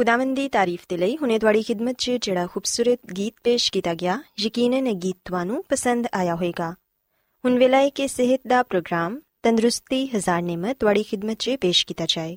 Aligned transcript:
ਖੁਦਾਵੰਦ 0.00 0.36
ਦੀ 0.36 0.48
ਤਾਰੀਫ 0.48 0.84
ਤੇ 0.88 0.96
ਲਈ 0.96 1.16
ਹੁਨੇ 1.16 1.38
ਤੁਹਾਡੀ 1.38 1.60
ਖidmat 1.60 1.94
'ਚ 1.98 2.10
ਜਿਹੜਾ 2.10 2.46
ਖੂਬਸੂਰਤ 2.46 3.12
ਗੀਤ 3.16 3.34
ਪੇਸ਼ 3.44 3.72
ਕੀਤਾ 3.72 3.94
ਗਿਆ 3.94 4.18
ਯਕੀਨਨ 4.40 4.86
ਇਹ 4.86 4.94
ਗੀਤ 4.94 5.16
ਤੁਹਾਨੂੰ 5.24 5.64
ਪਸੰਦ 5.68 6.06
ਆਇਆ 6.12 6.34
ਹੋਵੇਗਾ 6.34 6.74
ਹੁਣ 7.44 7.58
ਵੇਲਾ 7.58 7.78
ਹੈ 7.78 7.88
ਕਿ 7.88 8.08
ਸਿਹਤ 8.08 8.40
ਦਾ 8.46 8.62
ਪ੍ਰੋਗਰਾਮ 8.62 9.20
ਤੰਦਰੁਸਤੀ 9.42 10.06
ਹਜ਼ਾਰ 10.06 10.42
ਨਿਮਤ 10.42 10.76
ਤੁਹਾਡੀ 10.76 11.04
ਖidmat 11.04 11.34
'ਚ 11.34 11.56
ਪੇਸ਼ 11.60 11.86
ਕੀਤਾ 11.86 12.06
ਜਾਏ 12.08 12.36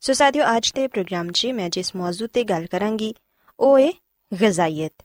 ਸੋ 0.00 0.12
ਸਾਥਿਓ 0.12 0.44
ਅੱਜ 0.56 0.72
ਦੇ 0.74 0.86
ਪ੍ਰੋਗਰਾਮ 0.88 1.30
'ਚ 1.30 1.46
ਮੈਂ 1.46 1.68
ਜਿਸ 1.68 1.94
ਮੌਜੂ 1.96 2.26
ਤੇ 2.26 2.44
ਗੱਲ 2.44 2.66
ਕਰਾਂਗੀ 2.66 3.14
ਉਹ 3.58 3.78
ਹੈ 3.78 3.90
ਗਜ਼ਾਈਅਤ 4.32 5.02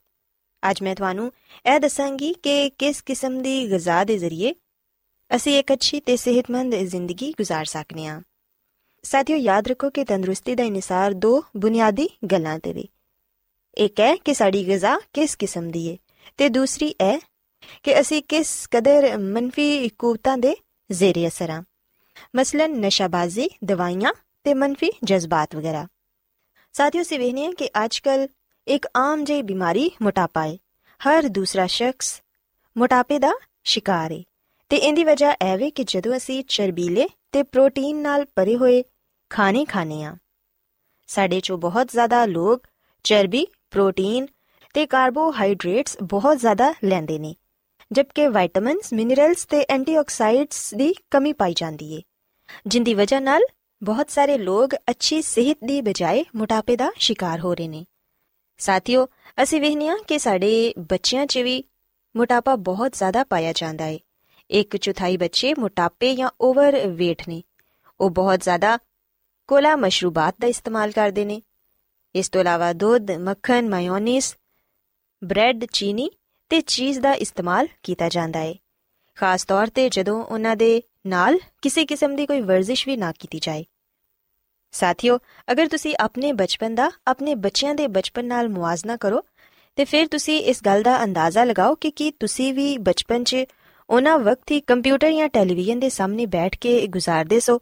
ਅੱਜ 0.64 0.84
ਮੈਂ 0.84 0.96
ਤੁਹਾਨੂੰ 0.96 1.32
ਇਹ 1.66 1.80
ਦੱਸਾਂਗੀ 1.80 2.34
ਕਿ 2.34 2.70
ਕਿਸ 2.70 3.02
ਕਿਸਮ 3.02 3.42
ਦੀ 3.42 3.72
ਗਜ਼ਾ 3.72 4.04
ਦੇ 4.04 4.18
ਜ਼ਰੀਏ 4.18 4.54
ਅਸੀਂ 5.32 5.60
ਇੱਕ 5.60 5.74
ਅੱਛੀ 5.74 6.00
ਤੇ 6.00 6.16
ਸਿਹਤਮੰਦ 6.18 6.76
ਜ਼ਿੰਦਗੀ 6.76 7.34
گزار 7.42 7.64
ਸਕਨੇ 7.64 8.08
ਹਾਂ 8.08 8.22
ਸਾਥੀਓ, 9.03 9.37
ਯਾਦ 9.37 9.69
ਰੱਖੋ 9.69 9.91
ਕਿ 9.91 10.05
ਤੰਦਰੁਸਤੀ 10.05 10.55
ਦਾ 10.55 10.65
ਇਨਸਾਰ 10.65 11.13
ਦੋ 11.13 11.45
ਬੁਨਿਆਦੀ 11.57 12.09
ਗੱਲਾਂ 12.33 12.59
ਤੇ 12.59 12.73
ਵੇ। 12.73 12.85
ਇੱਕ 13.79 14.01
ਹੈ 14.01 14.17
ਕਿ 14.17 14.35
ਸਾਡੀ 14.35 14.67
ਗਿਜ਼ਾ 14.67 14.99
ਕਿਸ 15.13 15.37
ਕਿਸਮ 15.37 15.71
ਦੀ 15.71 15.93
ਹੈ 15.93 15.97
ਤੇ 16.37 16.49
ਦੂਸਰੀ 16.49 16.95
ਹੈ 17.03 17.19
ਕਿ 17.83 18.01
ਅਸੀਂ 18.01 18.23
ਕਿਸ 18.23 18.69
ਕਦਰ 18.71 19.19
ਮੰਫੀ 19.19 19.89
ਕੂਵਤਾਂ 19.89 20.39
ਦੇ 20.39 20.55
ਜ਼ੇਰੇ 20.91 21.27
ਅਸਰ 21.29 21.51
ਹਾਂ 21.51 21.63
ਮਸਲਨ 22.37 22.71
ਨਸ਼ਾਬਾਜ਼ੀ, 22.81 23.49
ਦਵਾਈਆਂ 23.65 24.13
ਤੇ 24.45 24.55
ਮੰਫੀ 24.55 24.91
ਜਜ਼ਬਾਤ 25.05 25.57
ਵਗੈਰਾ। 25.57 25.87
ਸਾਥੀਓ 26.73 27.03
ਸੇ 27.03 27.19
ਵੇਖਨੇ 27.19 27.53
ਕਿ 27.53 27.71
ਅੱਜਕੱਲ 27.85 28.29
ਇੱਕ 28.67 28.87
ਆਮ 28.97 29.25
ਜਿਹੀ 29.25 29.43
ਬਿਮਾਰੀ 29.43 29.91
ਮੋਟਾਪਾ 30.03 30.47
ਹੈ 30.47 30.57
ਹਰ 31.01 31.29
ਦੂਸਰਾ 31.29 31.67
ਸ਼ਖਸ 31.67 32.23
ਮੋਟਾਪੇ 32.77 33.19
ਦਾ 33.19 33.33
ਸ਼ਿਕਾਰ 33.65 34.13
ਹੈ 34.13 34.23
ਤੇ 34.69 34.77
ਇਹਦੀ 34.77 35.05
ਵਜ੍ਹਾ 35.05 35.37
ਐਵੇਂ 35.41 35.73
ਕਿ 35.73 35.85
ਜਦੋਂ 35.85 36.17
ਅਸੀਂ 36.17 36.45
ਚਰਬੀਲੇ 36.49 37.09
ਤੇ 37.33 37.43
ਪ੍ਰੋਟੀਨ 37.43 37.97
ਨਾਲ 37.97 38.25
ਭਰੇ 38.37 38.57
ਹੋਏ 38.57 38.83
ਖਾਣੇ 39.31 39.65
ਖਾਣੇ 39.65 40.03
ਆ 40.05 40.17
ਸਾਡੇ 41.09 41.41
ਚੋਂ 41.41 41.59
ਬਹੁਤ 41.59 41.91
ਜ਼ਿਆਦਾ 41.91 42.25
ਲੋਕ 42.25 42.67
ਚਰਬੀ, 43.05 43.47
ਪ੍ਰੋਟੀਨ 43.71 44.27
ਤੇ 44.75 44.87
ਕਾਰਬੋਹਾਈਡਰੇਟਸ 44.87 45.97
ਬਹੁਤ 46.03 46.39
ਜ਼ਿਆਦਾ 46.39 46.73
ਲੈਂਦੇ 46.85 47.19
ਨੇ, 47.19 47.35
ਜਦਕਿ 47.93 48.27
ਵਿਟਾਮਿਨਸ 48.29 48.93
ਮਿਨਰਲਸ 48.93 49.45
ਤੇ 49.45 49.65
ਐਂਟੀਆਕਸਾਈਡਸ 49.71 50.75
ਦੀ 50.75 50.95
ਕਮੀ 51.11 51.33
ਪਾਈ 51.33 51.55
ਜਾਂਦੀ 51.57 51.93
ਏ, 51.95 52.03
ਜਿੰਦੀ 52.67 52.95
ਵਜ੍ਹਾ 52.95 53.21
ਨਾਲ 53.21 53.43
ਬਹੁਤ 53.83 54.11
ਸਾਰੇ 54.11 54.39
ਲੋਕ 54.39 54.75
ਅੱਛੀ 54.91 55.23
ਸਿਹਤ 55.23 55.59
ਦੀ 55.65 55.81
ਬਜਾਏ 55.81 56.25
ਮੋਟਾਪੇ 56.37 56.77
ਦਾ 56.77 56.91
ਸ਼ਿਕਾਰ 56.97 57.41
ਹੋ 57.41 57.55
ਰਹੇ 57.55 57.69
ਨੇ। 57.69 57.85
ਸਾਥੀਓ, 58.59 59.07
ਅਸੀਂ 59.43 59.61
ਵੇਖਨੀਆ 59.61 59.97
ਕਿ 60.09 60.19
ਸਾਡੇ 60.19 60.75
ਬੱਚਿਆਂ 60.79 61.27
'ਚ 61.27 61.39
ਵੀ 61.39 61.63
ਮੋਟਾਪਾ 62.17 62.57
ਬਹੁਤ 62.57 62.93
ਜ਼ਿਆਦਾ 62.93 63.25
ਪਾਇਆ 63.25 63.53
ਜਾਂਦਾ 63.53 63.87
ਏ। 63.87 63.99
ਇੱਕ 64.51 64.77
ਚੌਥਾਈ 64.77 65.17
ਬੱਚੇ 65.17 65.55
ਮੋਟਾਪੇ 65.59 66.15
ਜਾਂ 66.15 66.31
ਓਵਰ 66.41 66.77
weight 66.77 67.25
ਨੇ 67.29 67.43
ਉਹ 68.01 68.11
ਬਹੁਤ 68.11 68.43
ਜ਼ਿਆਦਾ 68.43 68.79
ਕੋਲਾ 69.49 69.75
ਮਸ਼ਰੂਬਾਤ 69.77 70.35
ਦਾ 70.41 70.47
ਇਸਤੇਮਾਲ 70.47 70.93
ਕਰਦੇ 70.93 71.25
ਨੇ 71.25 71.41
ਇਸ 72.15 72.29
ਤੋਂ 72.29 72.41
ਇਲਾਵਾ 72.41 72.73
ਦੁੱਧ 72.73 73.11
ਮੱਖਣ 73.21 73.69
ਮਾਇਓਨੀਜ਼ 73.69 74.35
ਬ੍ਰੈਡ 75.23 75.65
ਚੀਨੀ 75.65 76.11
ਤੇ 76.51 76.61
ਚੀਜ਼ 76.61 77.01
ਦਾ 77.01 77.13
ਇਸਤੇਮਾਲ 77.15 77.67
ਕੀਤਾ 77.83 78.09
ਜਾਂਦਾ 78.09 78.41
ਹੈ 78.41 78.55
ਖਾਸ 79.17 79.45
ਤੌਰ 79.45 79.67
ਤੇ 79.67 79.89
ਜਦੋਂ 79.89 80.23
ਉਹਨਾਂ 80.25 80.57
ਦੇ 80.57 80.83
ਨਾਲ 81.07 81.39
ਕਿਸੇ 81.63 81.85
ਕਿਸਮ 81.85 82.17
ਦੀ 82.17 82.27
ਕੋਈ 82.27 82.41
ਵਰਜ਼ਿਸ਼ 82.41 82.87
ਵੀ 82.89 82.97
ਨਾ 82.97 83.13
ਕੀਤੀ 83.13 83.39
ਜਾਏ 83.39 83.65
ਸਾਥੀਓ 84.75 85.19
ਅਗਰ 85.53 85.67
ਤੁਸੀਂ 85.67 85.95
ਆਪਣੇ 86.01 86.33
ਬਚਪਨ 86.33 86.75
ਦਾ 86.75 86.91
ਆਪਣੇ 87.07 87.35
ਬੱਚਿਆਂ 87.35 87.75
ਦੇ 87.75 87.87
ਬਚਪਨ 87.87 88.25
ਨਾਲ 88.25 88.49
ਮੁਆਜ਼ਨਾ 88.49 88.97
ਕਰੋ 88.97 89.23
ਤੇ 89.79 89.85
ਫਿਰ 89.85 90.07
ਤੁਸੀਂ 90.07 90.39
ਇਸ 90.43 90.63
ਗੱਲ 90.63 90.83
ਦਾ 90.83 91.03
ਅੰਦਾਜ਼ਾ 91.05 91.45
ਲਗਾਓ 91.45 91.75
ਕਿ 91.75 91.91
ਕੀ 91.91 92.11
ਤੁਸੀਂ 92.11 92.53
ਵੀ 92.55 92.77
ਬਚਪਨ 92.79 93.25
'ਚ 93.25 93.45
ਉਹਨਾਂ 93.91 94.19
ਵਕਤ 94.19 94.51
ਹੀ 94.51 94.61
ਕੰਪਿਊਟਰ 94.61 95.13
ਜਾਂ 95.13 95.29
ਟੈਲੀਵਿਜ਼ਨ 95.29 95.79
ਦੇ 95.79 95.89
ਸਾਹਮਣੇ 95.89 96.27
ਬੈਠ 96.27 96.57
ਕੇ 96.57 96.87
ਗੁਜ਼ਾਰਦੇ 96.87 97.41
ਸੋ। 97.41 97.59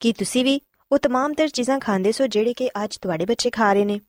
ਕੀ 0.00 0.12
ਤੁਸੀਂ 0.12 0.44
ਵੀ 0.44 0.60
ਉਹ 0.90 0.98
तमाम 0.98 1.34
ਤਰ 1.34 1.48
ਚੀਜ਼ਾਂ 1.48 1.78
ਖਾਂਦੇ 1.80 2.12
ਸੋ 2.12 2.26
ਜਿਹੜੇ 2.26 2.52
ਕਿ 2.54 2.68
ਅੱਜ 2.84 2.96
ਤੁਹਾਡੇ 2.96 3.24
ਬੱਚੇ 3.24 3.50
ਖਾ 3.50 3.72
ਰਹੇ 3.72 3.84
ਨੇ? 3.84 4.00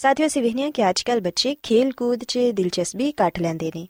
ਸਾਥੀਓ, 0.00 0.26
ਅਸੀਂ 0.26 0.42
ਵਹਿਨੀਆਂ 0.42 0.70
ਕਿ 0.70 0.88
ਅੱਜਕੱਲ 0.90 1.20
ਬੱਚੇ 1.20 1.54
ਖੇਲ 1.62 1.92
ਕੂਦ 1.92 2.24
'ਚ 2.24 2.38
ਦਿਲਚਸਪੀ 2.54 3.10
ਕੱਟ 3.12 3.38
ਲੈਂਦੇ 3.38 3.70
ਨੇ, 3.76 3.86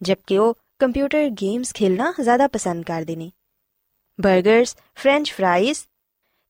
ਜਦਕਿ 0.00 0.38
ਉਹ 0.38 0.54
ਕੰਪਿਊਟਰ 0.78 1.28
ਗੇਮਸ 1.42 1.72
ਖੇਲਣਾ 1.74 2.12
ਜ਼ਿਆਦਾ 2.20 2.46
ਪਸੰਦ 2.48 2.84
ਕਰਦੇ 2.84 3.16
ਨੇ। 3.16 3.30
버ਗਰਸ 4.18 4.76
ਫ੍ਰੈਂਚ 4.94 5.30
ਫ੍ਰਾਈਜ਼ 5.32 5.78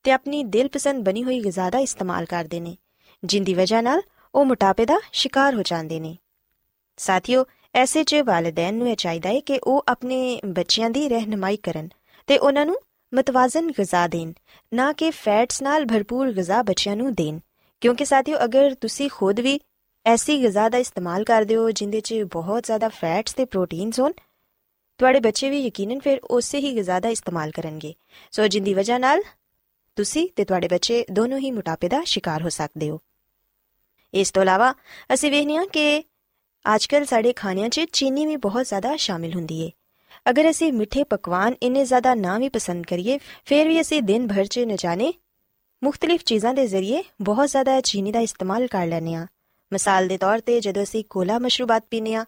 ਤੇ 0.05 0.11
ਆਪਣੀ 0.11 0.43
ਦਿਲਪਸੰਦ 0.43 1.05
ਬਣੀ 1.05 1.23
ਹੋਈ 1.23 1.39
ਗਿਜ਼ਾ 1.39 1.69
ਦਾ 1.69 1.79
ਇਸਤੇਮਾਲ 1.79 2.25
ਕਰਦੇ 2.25 2.59
ਨੇ, 2.59 2.75
ਜਿੰਦੀ 3.23 3.53
ਵਜ੍ਹਾ 3.53 3.81
ਨਾਲ 3.81 4.01
ਉਹ 4.35 4.45
ਮੋਟਾਪੇ 4.45 4.85
ਦਾ 4.85 4.99
ਸ਼ਿਕਾਰ 5.11 5.55
ਹੋ 5.55 5.63
ਜਾਂਦੇ 5.63 5.99
ਨੇ। 5.99 6.17
ਸਾਥੀਓ 6.97 7.45
ਐਸੇ 7.75 8.03
'ਚ 8.03 8.15
ਵਾਲਿਦੈਨ 8.15 8.75
ਨੂੰ 8.75 8.89
ਇਹ 8.89 8.95
ਚਾਹੀਦਾ 8.95 9.29
ਹੈ 9.29 9.39
ਕਿ 9.39 9.59
ਉਹ 9.63 9.83
ਆਪਣੇ 9.87 10.39
ਬੱਚਿਆਂ 10.45 10.89
ਦੀ 10.89 11.07
ਰਹਿਨਮਾਈ 11.09 11.57
ਕਰਨ 11.57 11.89
ਤੇ 12.27 12.37
ਉਹਨਾਂ 12.37 12.65
ਨੂੰ 12.65 12.75
ਮਤਵਾਜ਼ਨ 13.13 13.71
ਗਿਜ਼ਾ 13.71 14.07
ਦੇਣ, 14.07 14.33
ਨਾ 14.73 14.91
ਕਿ 14.93 15.09
ਫੈਟਸ 15.11 15.61
ਨਾਲ 15.61 15.85
ਭਰਪੂਰ 15.85 16.31
ਗਿਜ਼ਾ 16.31 16.61
ਬੱਚਿਆਂ 16.61 16.95
ਨੂੰ 16.95 17.13
ਦੇਣ। 17.13 17.39
ਕਿਉਂਕਿ 17.81 18.05
ਸਾਥੀਓ, 18.05 18.37
ਅਗਰ 18.43 18.73
ਤੁਸੀਂ 18.73 19.09
ਖੁਦ 19.09 19.39
ਵੀ 19.39 19.59
ਐਸੀ 20.05 20.41
ਗਿਜ਼ਾ 20.41 20.69
ਦਾ 20.69 20.77
ਇਸਤੇਮਾਲ 20.77 21.23
ਕਰਦੇ 21.23 21.55
ਹੋ 21.55 21.71
ਜਿੰਦੇ 21.71 22.01
'ਚ 22.01 22.13
ਬਹੁਤ 22.31 22.63
ਜ਼ਿਆਦਾ 22.63 22.89
ਫੈਟਸ 22.89 23.33
ਤੇ 23.33 23.45
ਪ੍ਰੋਟੀਨਸ 23.45 23.99
ਹੋਣ, 23.99 24.11
ਤੁਹਾਡੇ 24.99 25.19
ਬੱਚੇ 25.19 25.49
ਵੀ 25.49 25.59
ਯਕੀਨਨ 25.59 25.99
ਫਿਰ 25.99 26.19
ਉਸੇ 26.19 26.59
ਹੀ 26.59 26.75
ਗਿਜ਼ਾ 26.75 26.99
ਦਾ 26.99 27.09
ਇਸਤੇਮਾਲ 27.09 27.51
ਕਰਨਗੇ। 27.51 27.93
ਸੋ 28.31 28.47
ਜਿੰਦੀ 28.47 28.73
ਵਜ੍ਹਾ 28.73 28.97
ਨਾਲ 28.97 29.21
ਤੁਸੀਂ 29.95 30.27
ਤੇ 30.35 30.45
ਤੁਹਾਡੇ 30.45 30.67
ਬੱਚੇ 30.67 31.05
ਦੋਨੋਂ 31.11 31.39
ਹੀ 31.39 31.51
ਮੋਟਾਪੇ 31.51 31.89
ਦਾ 31.89 32.03
ਸ਼ਿਕਾਰ 32.03 32.43
ਹੋ 32.43 32.49
ਸਕਦੇ 32.49 32.89
ਹੋ। 32.89 32.99
ਇਸ 34.13 34.31
ਤੋਂ 34.31 34.41
ਇਲਾਵਾ 34.41 34.73
ਅਸੀਂ 35.13 35.31
ਵੇਖਨੇ 35.31 35.57
ਆ 35.57 35.65
ਕਿ 35.65 36.03
ਅੱਜਕੱਲ 36.65 37.05
ਸਾਡੇ 37.05 37.33
ਖਾਣਿਆਂ 37.33 37.69
'ਚ 37.69 37.85
ਚੀਨੀ 37.93 38.25
ਵੀ 38.25 38.35
ਬਹੁਤ 38.35 38.67
ਜ਼ਿਆਦਾ 38.67 38.95
ਸ਼ਾਮਿਲ 38.95 39.33
ਹੁੰਦੀ 39.33 39.61
ਏ 39.61 39.71
ਅਗਰ 40.29 40.49
ਅਸੀਂ 40.49 40.71
ਮਿੱਠੇ 40.73 41.03
ਪਕਵਾਨ 41.03 41.55
ਇੰਨੇ 41.63 41.85
ਜ਼ਿਆਦਾ 41.85 42.13
ਨਾ 42.15 42.37
ਵੀ 42.37 42.49
ਪਸੰਦ 42.49 42.85
ਕਰੀਏ 42.85 43.19
ਫਿਰ 43.45 43.67
ਵੀ 43.67 43.81
ਅਸੀਂ 43.81 44.01
ਦਿਨ 44.03 44.27
ਭਰ 44.27 44.45
'ਚ 44.45 44.59
न 44.59 44.75
ਜਾਣੇ 44.75 45.13
ਮੁxtਲਿਫ 45.81 46.23
ਚੀਜ਼ਾਂ 46.23 46.53
ਦੇ 46.53 46.67
ਜ਼ਰੀਏ 46.67 47.03
ਬਹੁਤ 47.21 47.49
ਜ਼ਿਆਦਾ 47.49 47.79
ਚੀਨੀ 47.81 48.11
ਦਾ 48.11 48.19
ਇਸਤੇਮਾਲ 48.19 48.67
ਕਰ 48.67 48.85
ਲੈਨੇ 48.87 49.15
ਆ 49.15 49.25
ਮਿਸਾਲ 49.71 50.07
ਦੇ 50.07 50.17
ਤੌਰ 50.17 50.39
ਤੇ 50.39 50.59
ਜਦੋਂ 50.61 50.83
ਅਸੀਂ 50.83 51.03
ਕੋਲਾ 51.09 51.39
ਮਸ਼ਰੂਬਾਤ 51.39 51.83
ਪੀਨੇ 51.89 52.15
ਆ 52.15 52.25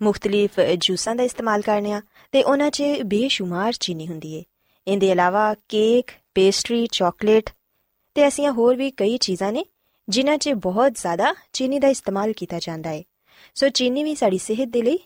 ਮੁxtਲਿਫ 0.00 0.60
ਜੂਸਾਂ 0.60 1.14
ਦਾ 1.16 1.22
ਇਸਤੇਮਾਲ 1.22 1.62
ਕਰਨੇ 1.62 1.92
ਆ 1.92 2.00
ਤੇ 2.32 2.42
ਉਹਨਾਂ 2.42 2.70
'ਚ 2.70 2.82
ਬੇਸ਼ੁਮਾਰ 3.02 3.72
ਚੀਨੀ 3.72 4.06
ਹੁੰਦੀ 4.08 4.34
ਏ 4.34 4.44
ਇਹਦੇ 4.86 5.10
ਇਲਾਵਾ 5.10 5.54
ਕੇਕ 5.68 6.10
ਪੇਸਟਰੀ 6.34 6.86
ਚਾਕਲੇਟ 6.92 7.50
ਤੇ 8.14 8.22
ਐਸੀਆਂ 8.22 8.52
ਹੋਰ 8.52 8.76
ਵੀ 8.76 8.90
ਕਈ 8.90 9.16
ਚੀਜ਼ਾਂ 9.18 9.52
ਨੇ 9.52 9.64
ਜਿਨ੍ਹਾਂ 10.08 10.36
'ਚ 10.38 10.48
ਬਹੁਤ 10.48 10.92
ਜ਼ਿਆਦਾ 10.92 11.34
ਚੀਨੀ 11.52 11.78
ਦਾ 11.78 11.88
ਇਸਤੇਮਾਲ 11.88 12.32
ਕੀਤਾ 12.32 12.58
ਜਾਂਦਾ 12.58 12.90
ਹੈ 12.90 13.02
ਸੋ 13.58 13.68
ਚੀਨੀ 13.68 14.04
ਵੀ 14.04 14.14
ਸਾਡੀ 14.14 14.38
ਸਿਹਤ 14.38 14.68
ਦੇ 14.68 14.82
ਲਈ 14.82 14.98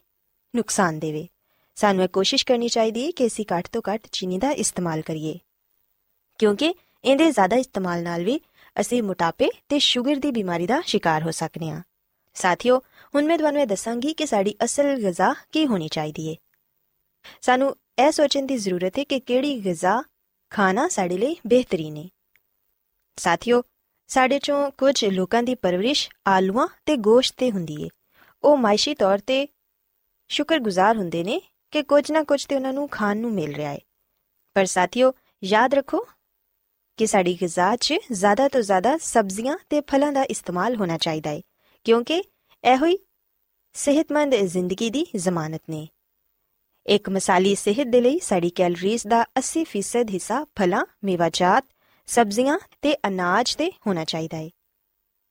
ਨੁਕਸਾਨ 0.56 0.98
ਦੇਵੇ, 0.98 1.28
ਸਾਨੂੰ 1.74 2.04
ਇਹ 2.04 2.08
ਕੋਸ਼ਿਸ਼ 2.08 2.46
ਕਰਨੀ 2.46 2.68
ਚਾਹੀਦੀ 2.68 3.06
ਹੈ 3.06 3.10
ਕਿ 3.10 3.26
ਅਸੀਂ 3.26 3.44
ਘੱਟ 3.58 3.68
ਤੋਂ 3.68 3.82
ਘੱਟ 3.94 4.08
ਚੀਨੀ 4.12 4.38
ਦਾ 4.38 4.50
ਇਸਤੇਮਾਲ 4.50 5.02
ਕਰੀਏ। 5.02 5.38
ਕਿਉਂਕਿ 6.38 6.74
ਇਹਦੇ 7.04 7.30
ਜ਼ਿਆਦਾ 7.30 7.56
ਇਸਤੇਮਾਲ 7.56 8.02
ਨਾਲ 8.02 8.24
ਵੀ 8.24 8.40
ਅਸੀਂ 8.80 9.02
ਮੋਟਾਪੇ 9.02 9.48
ਤੇ 9.68 9.78
ਸ਼ੂਗਰ 9.78 10.16
ਦੀ 10.16 10.30
ਬਿਮਾਰੀ 10.30 10.66
ਦਾ 10.66 10.80
ਸ਼ਿਕਾਰ 10.80 11.22
ਹੋ 11.22 11.30
ਸਕਨੇ 11.30 11.70
ਹਾਂ। 11.70 11.82
ਸਾਥੀਓ, 12.34 12.78
ਹੁਣ 13.14 13.24
ਮੈਂ 13.24 13.38
ਤੁਹਾਨੂੰ 13.38 13.62
ਇਹ 13.62 13.66
ਦੱਸਾਂਗੀ 13.66 14.12
ਕਿ 14.12 14.26
ਸਾਡੀ 14.26 14.54
ਅਸਲ 14.64 14.94
ਗਿਜ਼ਾ 14.94 15.34
ਕੀ 15.52 15.66
ਹੋਣੀ 15.66 15.88
ਚਾਹੀਦੀ 15.88 16.30
ਹੈ। 16.30 16.34
ਸਾਨੂੰ 17.40 17.76
ਇਹ 17.98 18.12
ਸੋਚਣ 18.12 18.46
ਦੀ 18.46 18.56
ਜ਼ਰੂਰਤ 18.56 18.98
ਹੈ 18.98 19.04
ਕਿ 19.04 19.20
ਕਿਹੜੀ 19.20 19.64
ਗਿਜ਼ਾ 19.64 20.02
ਖਾਣਾ 20.50 20.88
ਸਾਡੇ 20.88 21.18
ਲਈ 21.18 21.36
ਬਿਹਤਰੀਨ 21.46 21.96
ਹੈ। 21.96 22.08
ਸਾਥੀਓ, 23.16 23.62
ਸਾਡੇ 24.06 24.38
ਚੋਂ 24.38 24.70
ਕੁਝ 24.70 25.04
ਲੋਕਾਂ 25.04 25.42
ਦੀ 25.42 25.54
ਪਰਵਰਿਸ਼ 25.54 26.10
ਆਲੂਆਂ 26.26 26.68
ਤੇ 26.86 26.96
ਗੋਸ਼ਤ 26.96 27.34
ਤੇ 27.36 27.50
ਹੁੰਦੀ 27.50 27.82
ਏ 27.82 27.88
ਉਹ 28.44 28.56
ਮਾਇਸ਼ੀ 28.56 28.94
ਤੌਰ 28.94 29.18
ਤੇ 29.18 29.46
ਸ਼ੁਕਰਗੁਜ਼ਾਰ 30.28 30.96
ਹੁੰਦੇ 30.96 31.24
ਨੇ 31.24 31.40
ਕਿ 31.70 31.82
ਕੁਝ 31.82 32.12
ਨਾ 32.12 32.22
ਕੁਝ 32.22 32.44
ਤੇ 32.46 32.54
ਉਹਨਾਂ 32.54 32.72
ਨੂੰ 32.72 32.88
ਖਾਣ 32.88 33.16
ਨੂੰ 33.16 33.32
ਮਿਲ 33.32 33.54
ਰਿਹਾ 33.54 33.70
ਹੈ 33.72 33.78
ਪਰ 34.54 34.64
ਸਾਥੀਓ, 34.64 35.12
ਯਾਦ 35.44 35.74
ਰੱਖੋ 35.74 36.06
ਕਿ 36.96 37.06
ਸਾਡੀ 37.06 37.38
ਗਿਜ਼ਾ 37.40 37.76
'ਚ 37.76 37.94
ਜ਼ਿਆਦਾ 38.12 38.48
ਤੋਂ 38.48 38.60
ਜ਼ਿਆਦਾ 38.60 38.96
ਸਬਜ਼ੀਆਂ 38.96 39.56
ਤੇ 39.70 39.80
ਫਲਾਂ 39.80 40.12
ਦਾ 40.12 40.22
ਇਸਤੇਮਾਲ 40.22 40.76
ਹੋਣਾ 40.76 40.98
ਚਾਹੀਦਾ 40.98 41.30
ਹੈ 41.30 41.40
ਕਿਉਂਕਿ 41.84 42.22
ਇਹੋ 42.64 42.86
ਹੀ 42.86 42.98
ਸਿਹਤਮੰਦ 43.74 44.34
ਜ਼ਿੰਦਗੀ 44.34 44.90
ਦੀ 44.90 45.06
ਜ਼ਮਾਨਤ 45.16 45.62
ਨੇ। 45.70 45.88
ਇੱਕ 46.86 47.08
ਮਿਸਾਲੀ 47.08 47.54
ਸਿਹਤ 47.54 47.86
ਦੇ 47.86 48.00
ਲਈ 48.00 48.18
ਸਾਡੀ 48.18 48.50
ਕੈਲਰੀਜ਼ 48.50 49.06
ਦਾ 49.06 49.24
80% 49.40 50.10
ਹਿੱਸਾ 50.10 50.44
ਫਲਾਂ, 50.44 50.84
ਮੇਵਾਜਾਤ, 51.04 51.64
ਸਬਜ਼ੀਆਂ 52.06 52.58
ਤੇ 52.82 52.96
ਅਨਾਜ 53.06 53.54
ਤੇ 53.54 53.70
ਹੋਣਾ 53.86 54.04
ਚਾਹੀਦਾ 54.04 54.36
ਹੈ 54.36 54.50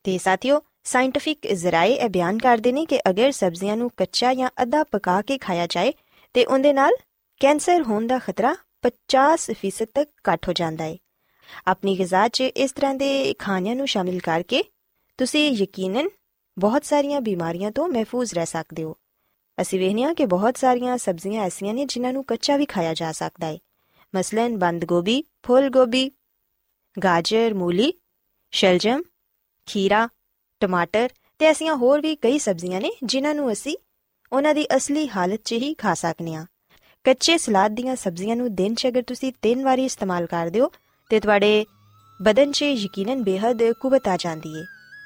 ਤੇ 0.03 0.17
ਸਾਥੀਓ 0.17 0.61
ਸਾਇੰਟਿਫਿਕ 0.85 1.47
ਜ਼ਰਾਏ 1.53 1.93
ਇਹ 1.93 2.09
ਬਿਆਨ 2.09 2.37
ਕਰਦੇ 2.37 2.71
ਨੇ 2.71 2.85
ਕਿ 2.85 2.99
ਅਗਰ 3.09 3.31
ਸਬਜ਼ੀਆਂ 3.31 3.77
ਨੂੰ 3.77 3.89
ਕੱਚਾ 3.97 4.33
ਜਾਂ 4.33 4.49
ਅੱਧਾ 4.61 4.83
ਪਕਾ 4.83 5.21
ਕੇ 5.21 5.37
ਖਾਇਆ 5.37 5.67
ਜਾਏ, 5.67 5.93
ਤੇ 6.35 6.45
ਉਹਦੇ 6.45 6.73
ਨਾਲ 6.73 6.93
ਕੈਂਸਰ 7.41 7.81
ਹੋਣ 7.81 8.07
ਦਾ 8.07 8.19
ਖਤਰਾ 8.19 8.55
50% 8.83 9.91
ਤੱਕ 9.95 10.09
ਘਟ 10.29 10.47
ਹੋ 10.47 10.53
ਜਾਂਦਾ 10.53 10.83
ਹੈ 10.83 10.97
ਆਪਣੀ 11.67 11.97
ਗਿਜ਼ਾ 11.97 12.27
'ਚ 12.27 12.41
ਇਸ 12.41 12.71
ਤਰ੍ਹਾਂ 12.71 12.93
ਦੇ 12.95 13.33
ਖਾਣਿਆਂ 13.33 13.75
ਨੂੰ 13.75 13.87
ਸ਼ਾਮਿਲ 13.87 14.19
ਕਰਕੇ 14.19 14.63
ਤੁਸੀਂ 15.17 15.49
ਯਕੀਨਨ 15.51 16.09
ਬਹੁਤ 16.57 16.85
ਸਾਰੀਆਂ 16.85 17.21
ਬਿਮਾਰੀਆਂ 17.21 17.71
ਤੋਂ 17.71 17.87
ਮਹਿਫੂਜ਼ 17.87 18.33
ਰਹਿ 18.33 18.45
ਸਕਦੇ 18.45 18.83
ਹੋ। 18.83 18.95
ਅਸੀਂ 19.57 19.79
ਵੇਖਨੇ 19.79 20.03
ਆ 20.03 20.13
ਕਿ 20.13 20.25
ਬਹੁਤ 20.25 20.57
ਸਾਰੀਆਂ 20.57 20.97
ਸਬਜ਼ੀਆਂ 20.97 21.43
ਐਸੀਆਂ 21.43 21.73
ਨੇ 21.73 21.85
ਜਿਨ੍ਹਾਂ 21.85 22.13
ਨੂੰ 22.13 22.23
ਕੱਚਾ 22.23 22.57
ਵੀ 22.57 22.65
ਖਾਇਆ 22.65 22.93
ਜਾ 22.93 23.11
ਸਕਦਾ 23.11 23.47
ਹੈ 23.47 23.57
ਮਸਲਨ 24.13 24.57
ਬੰਦ 24.57 24.85
ਗੋਭੀ, 24.85 25.23
ਫੁੱਲ 25.43 25.69
ਗੋਭੀ, 25.69 26.09
ਗਾਜਰ, 26.97 27.53
ਮੂਲੀ, 27.53 27.93
ਸ਼ਲਜਮ, 28.53 29.03
ਖੀਰਾ 29.67 30.07
ਟਮਾਟਰ 30.61 31.09
ਤੇ 31.39 31.45
ਐਸੀਆਂ 31.45 31.75
ਹੋਰ 31.75 32.01
ਵੀ 32.01 32.15
ਕਈ 32.15 32.39
ਸਬਜ਼ੀਆਂ 32.39 32.81
ਨੇ 32.81 32.91
ਜਿਨ੍ਹਾਂ 33.03 33.35
ਨੂੰ 33.35 33.51
ਅਸੀਂ 33.51 33.75
ਉਹਨਾਂ 34.31 34.53
ਦੀ 34.55 34.65
ਅਸਲੀ 34.75 35.07
ਹਾਲਤ 35.07 35.39
'ਚ 35.45 35.53
ਹੀ 35.53 35.73
ਖਾ 35.73 35.93
ਸਕਨੇ 35.93 36.35
ਆ 36.35 36.45
ਕੱਚੇ 37.05 37.37
ਸਲਾਦ 37.37 37.71
ਦੀਆਂ 37.71 37.95
ਸਬਜ਼ੀਆਂ 37.95 38.35
ਨੂੰ 38.35 38.53
ਦਿਨ 38.55 38.75
'ਚ 38.75 38.87
ਅਗਰ 38.87 39.01
ਤੁਸੀਂ 39.01 39.31
ਤਿੰਨ 39.41 39.63
ਵਾਰੀ 39.63 39.85
ਇਸਤੇਮਾਲ 39.85 40.25
ਕਰਦੇ 40.25 40.59
ਹੋ, 40.59 40.71
ਤੇ 41.11 41.19
ਤੁਹਾਡੇ 41.19 41.65
ਬਦਨ 42.19 42.51
'ਚ 42.51 42.61
ਯਕੀਨਨ 42.61 43.23
ਬੇਹੱਦ 43.23 43.63
ਕੁਵਤ 43.81 44.07
ਆ 44.07 44.17
ਜਾਂਦੀ 44.17 44.49
ਏ 44.59 44.63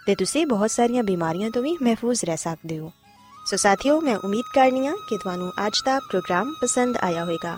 ਤੇ 0.07 0.15
ਤੁਸੀਂ 0.15 0.45
ਬਹੁਤ 0.47 0.71
ਸਾਰੀਆਂ 0.71 1.03
ਬਿਮਾਰੀਆਂ 1.03 1.49
ਤੋਂ 1.51 1.61
ਵੀ 1.63 1.75
ਮਹਿਫੂਜ਼ 1.81 2.23
ਰਹਿ 2.25 2.37
ਸਕਦੇ 2.37 2.79
ਹੋ। 2.79 2.91
ਸੋ 3.49 3.57
ਸਾਥੀਓ, 3.57 3.99
ਮੈਂ 4.01 4.17
ਉਮੀਦ 4.17 4.45
ਕਰਨੀ 4.55 4.87
ਆ 4.87 4.91
ਕਿ 5.09 5.17
ਤੁਹਾਨੂੰ 5.17 5.51
ਅੱਜ 5.67 5.79
ਦਾ 5.85 5.99
ਪ੍ਰੋਗਰਾਮ 5.99 6.53
ਪਸੰਦ 6.61 6.97
ਆਇਆ 6.97 7.23
ਹੋਵੇਗਾ। 7.23 7.57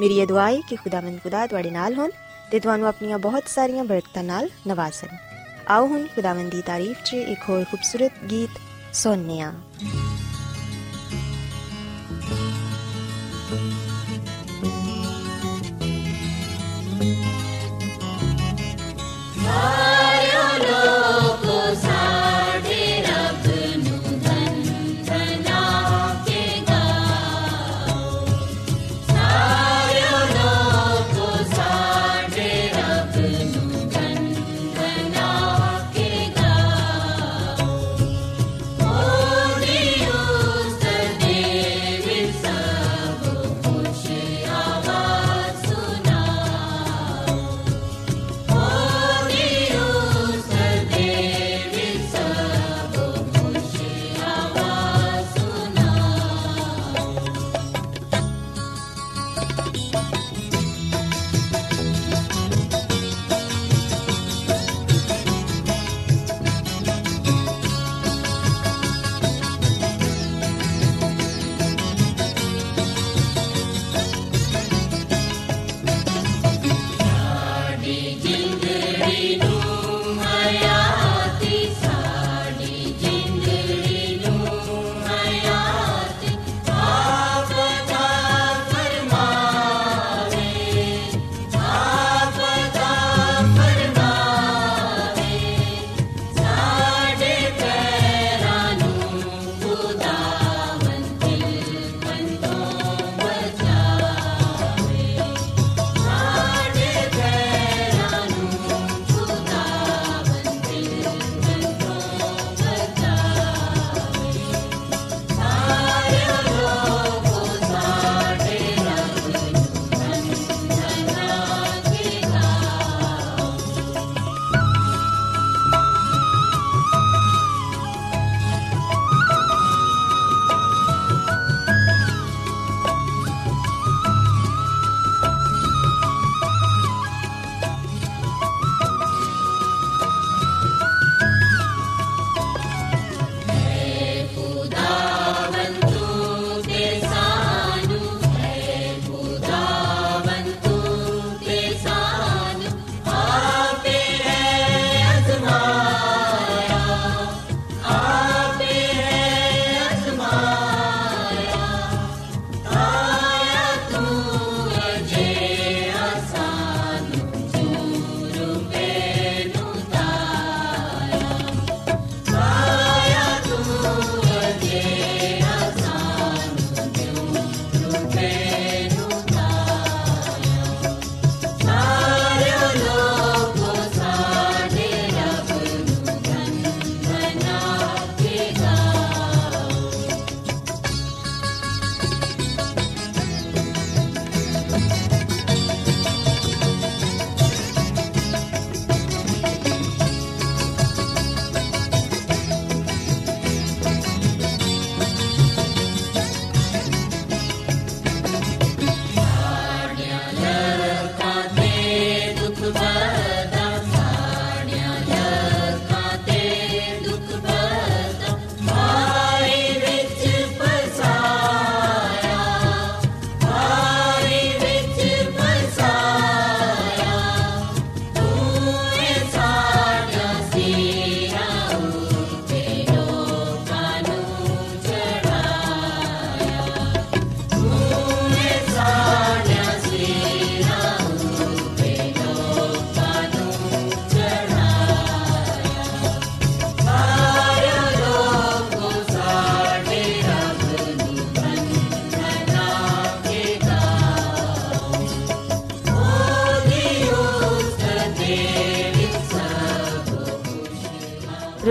ਮੇਰੀ 0.00 0.18
ਇਹ 0.18 0.26
ਦੁਆ 0.26 0.50
ਹੈ 0.50 0.60
ਕਿ 0.68 0.76
ਖੁਦਾਵੰਦ 0.76 1.20
ਖੁਦਾ 1.22 1.46
ਤੁਹਾਡੇ 1.46 1.70
ਨਾਲ 1.70 1.94
ਹੋਣ 1.94 2.10
ਤੇ 2.50 2.60
ਤੁਹਾਨੂੰ 2.60 2.88
ਆਪਣੀਆਂ 2.88 3.18
ਬਹੁਤ 3.18 3.48
ਸਾਰੀਆਂ 3.48 3.84
ਬਰਕਤਾਂ 3.84 4.22
ਨਾਲ 4.24 4.48
ਨਵਾਜ਼ੇ 4.66 5.08
ਆਓ 5.68 5.86
ਹੁਣ 5.86 6.06
ਖੁਦਾਵੰਦ 6.06 6.50
ਦੀ 6.50 6.62
ਤਾਰੀਫ 6.62 7.02
'ਚ 7.04 7.14
ਇੱਕ 7.14 7.48
ਹੋਰ 7.48 7.64
ਖੂਬਸੂਰਤ 7.64 8.24
ਗੀਤ 8.24 8.58
ਸੁਣਨੇ 8.94 9.40
ਆ 9.40 9.52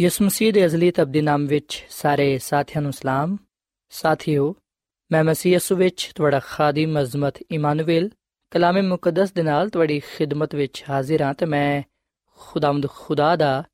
ਯਿਸੂ 0.00 0.24
ਮਸੀਹ 0.24 0.52
ਦੇ 0.52 0.64
ਅਜ਼ਲੀ 0.66 0.90
ਤਬਦੀ 0.90 1.20
ਨਾਮ 1.20 1.46
ਵਿੱਚ 1.46 1.84
ਸਾਰੇ 1.90 2.38
ਸਾਥੀਆਂ 2.38 2.82
ਨੂੰ 2.82 2.92
ਸਲਾਮ। 2.92 3.36
ਸਾਥੀਓ, 3.90 4.54
ਮੈਂ 5.12 5.24
ਮਸੀਹ 5.24 5.52
ਯਿਸੂ 5.52 5.76
ਵਿੱਚ 5.76 6.12
ਤੁਹਾਡਾ 6.14 6.40
ਖਾਦਮ 6.40 7.00
ਅਜ਼ਮਤ 7.00 7.34
ਇਮਾਨੁਅਲ 7.50 8.10
ਕਲਾਮੇ 8.50 8.80
ਮੁਕੱਦਸ 8.80 9.32
ਦੇ 9.32 9.42
ਨਾਲ 9.42 9.68
ਤੁਹਾਡੀ 9.68 10.00
ਖਿਦਮਤ 10.00 10.54
ਵਿੱਚ 10.54 10.84
ਹਾਜ਼ਰ 10.90 11.22
ਹਾਂ 11.22 11.34
ਤੇ 11.34 11.46
ਮੈਂ 11.46 11.82
ਖੁਦਾਵੰਦ 12.36 12.86
ਖੁਦਾ 12.88 13.36
ਦਾ 13.36 13.64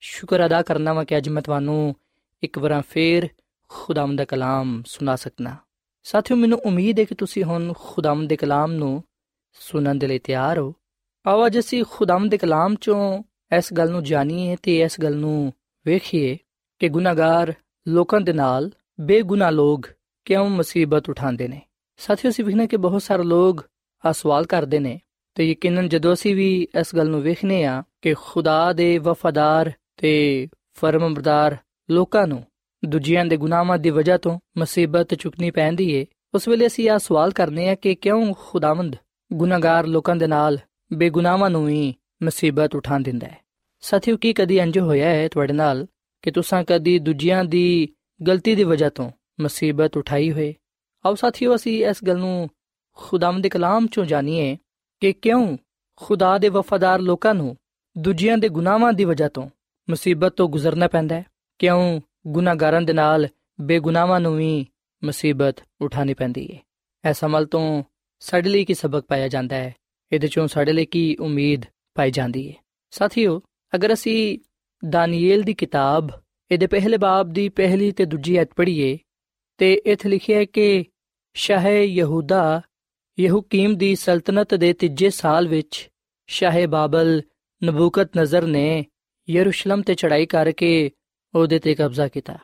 ਸ਼ੁਕਰ 0.00 0.46
ਅਦਾ 0.46 0.62
ਕਰਨਾ 0.62 0.92
ਵਾਂ 0.92 1.04
ਕਿ 1.04 1.16
ਅੱਜ 1.16 1.28
ਮੈਂ 1.28 1.42
ਤੁਹਾਨੂੰ 1.42 1.94
ਇੱਕ 2.42 2.58
ਵਾਰ 2.58 2.82
ਫੇਰ 2.88 3.28
ਖੁਦਾਵੰਦ 3.68 4.18
ਦਾ 4.18 4.24
ਕਲਾਮ 4.24 4.82
ਸੁਣਾ 4.86 5.16
ਸਕਣਾ 5.16 5.56
ਸਾਥੀਓ, 6.02 6.36
ਮੈਨੂੰ 6.36 6.58
ਉਮੀਦ 6.58 6.98
ਹੈ 6.98 7.04
ਕਿ 7.04 7.14
ਤੁਸੀਂ 7.14 7.44
ਹੁਣ 7.44 7.72
ਖੁਦਾਵੰਦ 7.78 8.28
ਦੇ 8.28 8.36
ਕਲਾਮ 8.36 8.72
ਨੂੰ 8.72 9.04
ਸੁਣਨ 9.52 9.98
ਦੇ 9.98 10.06
ਲਈ 10.06 10.18
ਤਿਆਰ 10.18 10.58
ਹੋ। 10.58 10.74
ਆਓ 11.26 11.46
ਅੱਜ 11.46 11.58
ਅਸੀਂ 11.58 11.84
ਖੁਦਾਵੰਦ 11.90 12.30
ਦੇ 12.30 12.38
ਕਲਾਮ 12.38 12.74
ਚੋਂ 12.74 13.22
ਇਸ 13.56 13.72
ਗੱਲ 13.72 13.90
ਨੂੰ 13.90 14.04
ਜਾਣੀਏ 14.04 14.56
ਤੇ 14.62 14.80
ਇਸ 14.80 15.00
ਗੱਲ 15.00 15.16
ਨੂੰ 15.16 15.52
ਵੇਖੀਏ 15.86 16.38
ਕਿ 16.78 16.88
ਗੁਨਾਹਗਾਰ 16.88 17.52
ਲੋਕਾਂ 17.88 18.20
ਦੇ 18.20 18.32
ਨਾਲ 18.32 18.70
ਬੇਗੁਨਾਹ 19.00 19.52
ਲੋਕ 19.52 19.86
ਕਿਉਂ 20.24 20.50
ਮੁਸੀਬਤ 20.50 21.10
ਉਠਾਉਂਦੇ 21.10 21.48
ਨੇ? 21.48 21.62
ਸਾਥੀਓ, 21.96 22.30
ਅਸੀਂ 22.30 22.44
ਵੇਖਨੇ 22.44 22.66
ਕਿ 22.66 22.76
ਬਹੁਤ 22.76 23.02
ਸਾਰੇ 23.02 23.22
ਲੋਕ 23.22 23.64
ਆ 24.06 24.12
ਸਵਾਲ 24.12 24.46
ਕਰਦੇ 24.46 24.78
ਨੇ 24.78 25.00
ਤੇ 25.34 25.50
ਯਕੀਨਨ 25.50 25.88
ਜਦੋਂ 25.88 26.12
ਅਸੀਂ 26.12 26.36
ਵੀ 26.36 26.68
ਇਸ 26.80 26.94
ਗੱਲ 26.96 27.08
ਨੂੰ 27.08 27.22
ਵੇਖਨੇ 27.22 27.64
ਆ 27.64 27.82
ਕਿ 28.02 28.14
ਖੁਦਾ 28.14 28.72
ਦੇ 28.72 28.98
ਵਫਾਦਾਰ 28.98 29.72
ਤੇ 29.96 30.48
ਫਰਮਾਬਰਦਾਰ 30.74 31.56
ਲੋਕਾਂ 31.90 32.26
ਨੂੰ 32.26 32.44
ਦੂਜਿਆਂ 32.84 33.24
ਦੇ 33.24 33.36
ਗੁਨਾਹਾਂ 33.36 33.78
ਦੀ 33.78 33.90
ਵਜ੍ਹਾ 33.90 34.16
ਤੋਂ 34.16 34.38
ਮੁਸੀਬਤ 34.58 35.14
ਚੁਕਣੀ 35.14 35.50
ਪੈਂਦੀ 35.50 35.92
ਏ, 35.92 36.06
ਉਸ 36.34 36.48
ਵੇਲੇ 36.48 36.66
ਅਸੀਂ 36.66 36.90
ਆ 36.90 36.98
ਸਵਾਲ 36.98 37.30
ਕਰਨੇ 37.30 37.68
ਆ 37.68 37.74
ਕਿ 37.74 37.94
ਕਿਉਂ 37.94 38.34
ਖੁਦਾਵੰਦ 38.38 38.96
ਗੁਨਾਹਗਾਰ 39.32 39.86
ਲੋਕਾਂ 39.86 40.16
ਦੇ 40.16 40.26
ਨਾਲ 40.26 40.58
ਬੇਗੁਨਾਹਾਂ 40.92 41.50
ਨੂੰ 41.50 41.68
ਹੀ 41.68 41.94
ਮੁਸੀਬਤ 42.22 42.74
ਉਠਾਣ 42.74 43.00
ਦਿੰਦਾ 43.00 43.26
ਹੈ? 43.26 43.45
ਸਾਥੀਓ, 43.86 44.16
ਕੀ 44.16 44.32
ਕਦੀ 44.32 44.58
ਇੰਜ 44.58 44.78
ਹੋਇਆ 44.78 45.08
ਹੈ 45.08 45.28
ਤੁਹਾਡੇ 45.28 45.52
ਨਾਲ 45.52 45.86
ਕਿ 46.22 46.30
ਤੁਸੀਂ 46.30 46.64
ਕਦੀ 46.64 46.98
ਦੂਜਿਆਂ 46.98 47.44
ਦੀ 47.44 47.88
ਗਲਤੀ 48.26 48.54
ਦੀ 48.54 48.64
ਵਜ੍ਹਾ 48.64 48.88
ਤੋਂ 48.88 49.10
ਮੁਸੀਬਤ 49.40 49.96
ਉਠਾਈ 49.96 50.32
ਹੋਏ? 50.32 50.54
ਆਓ 51.06 51.14
ਸਾਥੀਓ, 51.14 51.54
ਅਸੀਂ 51.54 51.86
ਇਸ 51.86 52.04
ਗੱਲ 52.04 52.18
ਨੂੰ 52.18 52.50
ਖੁਦਾਵੰਦ 52.92 53.42
ਦੇ 53.42 53.48
ਕਲਾਮ 53.48 53.86
ਚੋਂ 53.86 54.04
ਜਾਣੀਏ 54.04 54.56
ਕਿ 55.00 55.12
ਕਿਉਂ 55.12 55.58
ਖੁਦਾ 55.96 56.38
ਦੇ 56.38 56.48
ਵਫਾਦਾਰ 56.48 57.00
ਲੋਕਾਂ 57.00 57.34
ਨੂੰ 57.34 57.56
ਦੂਜਿਆਂ 57.98 58.38
ਦੇ 58.38 58.48
ਗੁਨਾਹਾਂ 58.48 58.92
ਦੀ 58.92 59.04
ਵਜ੍ਹਾ 59.04 59.28
ਤੋਂ 59.28 59.50
ਮੁਸੀਬਤ 59.90 60.32
ਤੋਂ 60.32 60.48
ਗੁਜ਼ਰਨਾ 60.48 60.88
ਪੈਂਦਾ 60.88 61.14
ਹੈ? 61.14 61.26
ਕਿਉਂ 61.58 62.00
ਗੁਨਾਹਗਾਰਾਂ 62.26 62.82
ਦੇ 62.82 62.92
ਨਾਲ 62.92 63.28
ਬੇਗੁਨਾਹਾਂ 63.60 64.20
ਨੂੰ 64.20 64.36
ਵੀ 64.36 64.66
ਮੁਸੀਬਤ 65.04 65.56
ਉਠਾਣੀ 65.80 66.14
ਪੈਂਦੀ 66.14 66.48
ਹੈ? 66.54 66.58
ਇਸ 67.10 67.24
ਅਮਲ 67.24 67.46
ਤੋਂ 67.46 67.84
ਸਾਡੇ 68.20 68.50
ਲਈ 68.50 68.64
ਕੀ 68.64 68.74
ਸਬਕ 68.74 69.04
ਪਾਇਆ 69.04 69.28
ਜਾਂਦਾ 69.28 69.56
ਹੈ? 69.56 69.74
ਇਹਦੇ 70.12 70.28
ਚੋਂ 70.28 70.48
ਸਾਡੇ 70.48 70.72
ਲਈ 70.72 70.84
ਕੀ 70.84 71.16
ਉਮੀਦ 71.20 71.62
ਪਾਈ 71.94 72.10
ਜਾਂਦੀ 72.10 72.48
ਹੈ? 72.48 72.54
ਸਾਥੀਓ 72.90 73.42
ਅਗਰ 73.72 73.92
ਅਸੀਂ 73.92 74.38
ਦਾਨੀਏਲ 74.82 75.42
ਦੀ 75.42 75.54
ਕਿਤਾਬ, 75.54 76.10
ਇਹਦੇ 76.50 76.66
ਪਹਿਲੇ 76.66 76.96
ਬਾਬ 76.96 77.32
ਦੀ 77.32 77.48
ਪਹਿਲੀ 77.48 77.90
ਤੇ 77.92 78.04
ਦੂਜੀ 78.04 78.36
ਐਤ 78.36 78.54
ਪੜ੍ਹੀਏ, 78.56 78.98
ਤੇ 79.58 79.72
ਇੱਥੇ 79.86 80.08
ਲਿਖਿਆ 80.08 80.38
ਹੈ 80.38 80.44
ਕਿ 80.44 80.84
ਸ਼ਾਹ 81.36 81.68
ਯਹੂਦਾ 81.68 82.62
ਯਹੂਕੀਮ 83.18 83.76
ਦੀ 83.76 83.94
ਸਲਤਨਤ 83.94 84.54
ਦੇ 84.54 84.72
ਤੀਜੇ 84.72 85.10
ਸਾਲ 85.10 85.48
ਵਿੱਚ 85.48 85.88
ਸ਼ਾਹ 86.28 86.66
ਬਾਬਲ 86.66 87.22
ਨਬੂਕਤ 87.62 88.16
ਨਜ਼ਰ 88.18 88.46
ਨੇ 88.46 88.84
ਯਰੂਸ਼ਲਮ 89.28 89.82
ਤੇ 89.82 89.94
ਚੜ੍ਹਾਈ 89.94 90.26
ਕਰਕੇ 90.26 90.90
ਉਹਦੇ 91.34 91.58
ਤੇ 91.58 91.74
ਕਬਜ਼ਾ 91.74 92.08
ਕੀਤਾ 92.08 92.38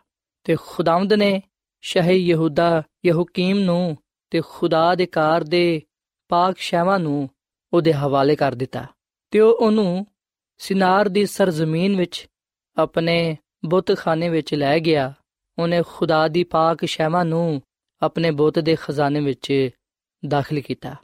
ਤੇ 0.45 0.57
ਖੁਦਾਵੰਦ 0.61 1.13
ਨੇ 1.13 1.43
ਸ਼ਾਹ 1.85 2.11
ਯਹੂਦਾ 2.11 2.83
ਯਹੂਕੀਮ 3.07 3.59
ਨੂੰ 3.59 3.97
ਤੇ 4.31 4.41
ਖੁਦਾ 4.45 4.95
ਦੇ 4.95 5.07
ਕਾਰ 5.07 5.45
ਦੇ 5.45 5.83
ਪਾਕ 6.31 6.59
ਸ਼ੈਵਾਂ 6.59 6.99
ਨੂੰ 6.99 7.29
ਉਹਦੇ 7.73 7.93
ਹਵਾਲੇ 7.93 8.37
ਕਰ 8.37 8.55
ਦਿੱਤਾ 8.55 8.87
ਤੇ 9.31 9.41
ਉਹ 9.41 9.53
ਉਹਨੂੰ 9.55 10.07
ਸਿਨਾਰ 10.63 11.09
ਦੀ 11.09 11.27
ਸਰਜ਼ਮੀਨ 11.27 11.97
ਵਿੱਚ 11.97 12.27
ਆਪਣੇ 12.77 13.37
ਬੁੱਤਖਾਨੇ 13.65 14.29
ਵਿੱਚ 14.29 14.55
ਲੈ 14.55 14.81
ਗਿਆ। 14.81 15.15
ਉਹਨੇ 15.59 15.83
ਖੁਦਾ 15.87 16.29
ਦੀ 16.29 16.45
ਪਾਕ 16.45 16.85
ਸ਼ੈਵਾਂ 16.85 17.25
ਨੂੰ 17.25 17.63
ਆਪਣੇ 18.03 18.31
ਬੁੱਤ 18.31 18.59
ਦੇ 18.59 18.77
ਖਜ਼ਾਨੇ 18.81 19.21
ਵਿੱਚ 19.21 19.71
ਦਾਖਲ 20.29 20.61
ਕੀਤਾ। 20.61 20.95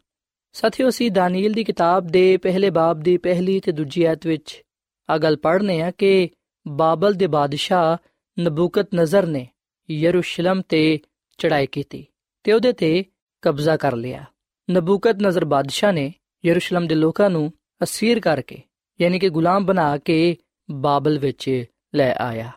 ਸਾਥੀਓ, 0.53 0.89
ਅਸੀਂ 0.89 1.11
ਦਾਨੀਲ 1.11 1.53
ਦੀ 1.53 1.65
ਕਿਤਾਬ 1.65 2.07
ਦੇ 2.07 2.37
ਪਹਿਲੇ 2.37 2.71
ਬਾਬ 2.71 3.01
ਦੀ 3.01 3.17
ਪਹਿਲੀ 3.17 3.61
ਤੇ 3.61 3.73
ਦੂਜੀ 3.73 4.05
ਆਇਤ 4.05 4.27
ਵਿੱਚ 4.27 4.63
ਆ 5.11 5.19
ਗੱਲ 5.19 5.37
ਪੜ੍ਹਨੇ 5.37 5.83
ਆ 5.83 5.91
ਕਿ 5.91 6.31
ਬਾਬਲ 6.69 7.13
ਦੇ 7.13 7.27
ਬਾਦਸ਼ਾਹ 7.27 7.97
ਨਬੂਕਤ 8.41 8.89
ਨਜ਼ਰ 8.95 9.27
ਨੇ 9.27 9.49
ਯਰੂਸ਼ਲਮ 9.91 10.63
ਤੇ 10.69 11.01
ਚੜਾਈ 11.39 11.67
ਕੀਤੀ 11.67 12.07
ਤੇ 12.45 12.53
ਉਹਦੇ 12.53 12.73
ਤੇ 12.73 13.05
ਕਬਜ਼ਾ 13.43 13.77
ਕਰ 13.77 13.97
ਲਿਆ। 13.97 14.25
ਨਬੂਕਤ 14.71 15.17
ਨਜ਼ਰ 15.23 15.45
ਬਾਦਸ਼ਾਹ 15.45 15.93
ਨੇ 15.93 16.15
ਯਰੂਸ਼ਲਮ 16.45 16.87
ਦੇ 16.87 16.95
ਲੋਕਾਂ 16.95 17.31
ਨੂੰ 17.31 17.53
ਅਸੀਰ 17.83 18.21
ਕਰਕੇ 18.21 18.63
ਯਾਨੀ 19.01 19.19
ਕਿ 19.19 19.29
ਗੁਲਾਮ 19.29 19.65
ਬਣਾ 19.65 19.99
ਕੇ 19.99 20.37
ਬਾਬਲ 20.71 21.19
ਵਿੱਚ 21.19 21.65
ਲੈ 21.95 22.15
ਆਇਆ। 22.15 22.53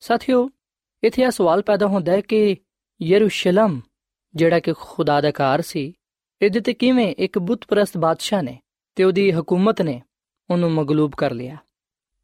ਸਾਥੀਓ, 0.00 0.50
ਇੱਥੇ 1.02 1.22
ਇਹ 1.22 1.30
ਸਵਾਲ 1.30 1.62
ਪੈਦਾ 1.62 1.86
ਹੁੰਦਾ 1.86 2.12
ਹੈ 2.12 2.20
ਕਿ 2.20 2.56
ਯਰੂਸ਼ਲਮ, 3.02 3.80
ਜਿਹੜਾ 4.34 4.60
ਕਿ 4.60 4.72
ਖੁਦਾ 4.72 5.20
ਦਾ 5.20 5.30
ਘਰ 5.30 5.60
ਸੀ, 5.60 5.92
ਇਹਦੇ 6.42 6.60
ਤੇ 6.60 6.72
ਕਿਵੇਂ 6.72 7.14
ਇੱਕ 7.18 7.38
ਬੁੱਤਪਰਸਤ 7.38 7.98
ਬਾਦਸ਼ਾਹ 7.98 8.42
ਨੇ 8.42 8.58
ਤੇ 8.94 9.04
ਉਹਦੀ 9.04 9.32
ਹਕੂਮਤ 9.32 9.82
ਨੇ 9.82 10.02
ਉਹਨੂੰ 10.50 10.72
ਮਗਲੂਬ 10.72 11.12
ਕਰ 11.16 11.30
ਲਿਆ? 11.30 11.56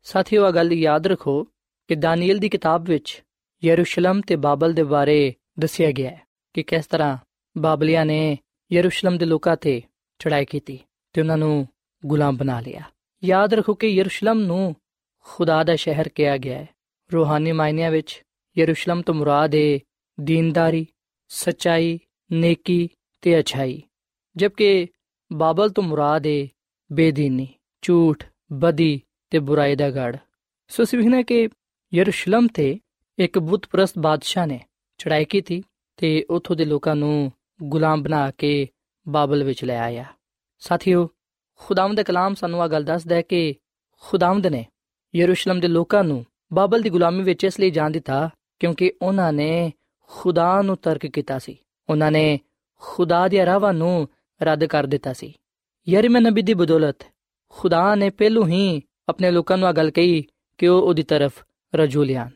ਸਾਥੀਓ 0.03 0.49
ਇਹ 0.49 0.53
ਗੱਲ 0.53 0.73
ਯਾਦ 0.73 1.07
ਰੱਖੋ 1.07 1.45
ਕਿ 1.89 1.95
ਦਾਨੀਏਲ 1.95 2.39
ਦੀ 2.39 2.49
ਕਿਤਾਬ 2.49 2.85
ਵਿੱਚ 2.85 3.25
ਯਰੂਸ਼ਲਮ 3.65 4.21
ਤੇ 4.21 4.37
ਬਾਬਲ 4.37 4.73
ਦੇ 4.73 4.83
ਬਾਰੇ 4.83 5.35
ਦੱਸਿਆ 5.59 5.91
ਗਿਆ 5.91 6.11
ਹੈ 6.11 6.23
ਕਿ 6.55 6.63
ਕਿਸ 6.63 6.87
ਤਰ੍ਹਾਂ 6.87 7.19
ਬਾਬਲੀਆਂ 7.59 8.07
ਨੇ 8.07 8.39
ਯਰੂਸ਼ਲਮ 8.73 9.19
ਦੇ 9.19 9.25
ਲੋਕਾਂ 9.25 9.57
ਤੇ 9.57 9.83
ਚੜਾਈ 10.19 10.45
ਕੀਤੀ 10.45 10.79
ਤੇ 11.13 11.21
ਉਹਨਾਂ 11.21 11.37
ਨੂੰ 11.37 11.69
ਗੁਲਾਮ 12.07 12.37
ਬਣਾ 12.37 12.61
ਲਿਆ। 12.61 12.83
ਯਾਦ 13.25 13.55
ਰੱਖੋ 13.55 13.75
ਕਿ 13.75 13.89
ਯਰੂਸ਼ਲਮ 13.89 14.41
ਨੂੰ 14.41 14.77
ਖੁਦਾ 15.19 15.65
ਦਾ 15.65 15.77
ਸ਼ਹਿਰ 15.77 16.09
ਕਿਹਾ 16.09 16.37
ਗਿਆ 16.37 16.59
ਹੈ। 16.59 16.69
ਰੂਹਾਨੀ 17.15 17.53
ਮਾਇਨਿਆਂ 17.53 17.91
ਵਿੱਚ 17.91 18.23
ਯਰੂਸ਼ਲਮ 18.59 19.03
ਤੋਂ 19.03 19.15
ਮੁਰਾਦ 19.15 19.55
ਹੈ 19.55 19.79
ਦੀਨਦਾਰੀ, 20.21 20.87
ਸਚਾਈ, 21.29 21.99
ਨੇਕੀ 22.33 22.89
ਤੇ 23.23 23.41
ਅਛਾਈ, 23.41 23.83
ਜਦਕਿ 24.37 24.87
ਬਾਬਲ 25.33 25.71
ਤੋਂ 25.71 25.85
ਮੁਰਾਦ 25.85 26.27
ਹੈ 26.27 26.47
ਬੇਦੀਨੀ, 26.93 27.49
ਝੂਠ, 27.83 28.25
ਬਦੀ 28.53 29.03
ਤੇ 29.31 29.39
ਬੁਰਾਈ 29.39 29.77
ਦਾ 29.77 29.91
ਗੜ 29.91 30.17
ਸੋ 30.69 30.85
ਸਿਵਹਨਾ 30.85 31.23
ਕਿ 31.23 31.49
ਯਰੂਸ਼ਲਮ 31.95 32.47
ਤੇ 32.55 32.79
ਇੱਕ 33.19 33.39
ਬੁੱਤਪ੍ਰਸਤ 33.39 33.99
ਬਾਦਸ਼ਾਹ 33.99 34.47
ਨੇ 34.47 34.61
ਚੜਾਈ 34.99 35.25
ਕੀਤੀ 35.25 35.63
ਤੇ 35.97 36.27
ਉਥੋਂ 36.31 36.57
ਦੇ 36.57 36.65
ਲੋਕਾਂ 36.65 36.97
ਨੂੰ 36.97 37.33
ਗੁਲਾਮ 37.63 38.03
ਬਣਾ 38.03 38.31
ਕੇ 38.31 38.69
ਬਾਬਲ 39.09 39.45
ਵਿੱਚ 39.45 39.65
ਲੈ 39.65 39.79
ਆਇਆ। 39.79 40.05
ਸਾਥੀਓ 40.59 41.09
ਖੁਦਾਵੰਦ 41.65 42.01
ਕਲਾਮ 42.01 42.35
ਸਾਨੂੰ 42.35 42.63
ਆ 42.63 42.69
ਗੱਲ 42.69 42.85
ਦੱਸਦਾ 42.85 43.15
ਹੈ 43.15 43.23
ਕਿ 43.23 43.55
ਖੁਦਾਵੰਦ 44.01 44.47
ਨੇ 44.47 44.67
ਯਰੂਸ਼ਲਮ 45.15 45.61
ਦੇ 45.61 45.69
ਲੋਕਾਂ 45.69 46.05
ਨੂੰ 46.05 46.27
ਬਾਬਲ 46.53 46.83
ਦੀ 46.83 46.91
ਗੁਲਾਮੀ 46.91 47.23
ਵਿੱਚ 47.23 47.45
ਇਸ 47.45 47.61
ਲਈ 47.61 47.71
ਜਾਣ 47.71 47.91
ਦਿੱਤਾ 47.91 48.31
ਕਿਉਂਕਿ 48.59 48.93
ਉਹਨਾਂ 49.03 49.33
ਨੇ 49.33 49.73
ਖੁਦਾ 50.09 50.63
ਨੂੰ 50.63 50.77
ਤਰਕ 50.77 51.07
ਕੀਤਾ 51.07 51.39
ਸੀ। 51.39 51.57
ਉਹਨਾਂ 51.89 52.11
ਨੇ 52.11 52.41
ਖੁਦਾ 52.81 53.29
ਦੀ 53.29 53.37
ਰਾਹਾਂ 53.37 53.73
ਨੂੰ 53.73 54.09
ਰੱਦ 54.43 54.65
ਕਰ 54.65 54.87
ਦਿੱਤਾ 54.87 55.13
ਸੀ। 55.13 55.35
ਯਰਮਿਆ 55.89 56.21
ਨਬੀ 56.21 56.43
ਦੀ 56.43 56.55
ਬਦੌਲਤ 56.55 56.97
ਖੁਦਾ 57.49 57.95
ਨੇ 57.95 58.11
ਪਹਿਲੋਂ 58.11 58.47
ਹੀ 58.49 58.83
ਆਪਣੇ 59.09 59.31
ਲੋਕਾਂ 59.31 59.59
ਨੂੰ 59.59 59.69
ਆ 59.69 59.73
ਗੱਲ 59.73 59.91
ਕਹੀ 59.91 60.25
ਕਿ 60.59 60.69
ਉਹ 60.69 60.83
ਉਹਦੀ 60.83 61.03
ਤਰਫ 61.03 61.45
ਰਜੂ 61.75 62.03
ਲਿਆਣ 62.03 62.29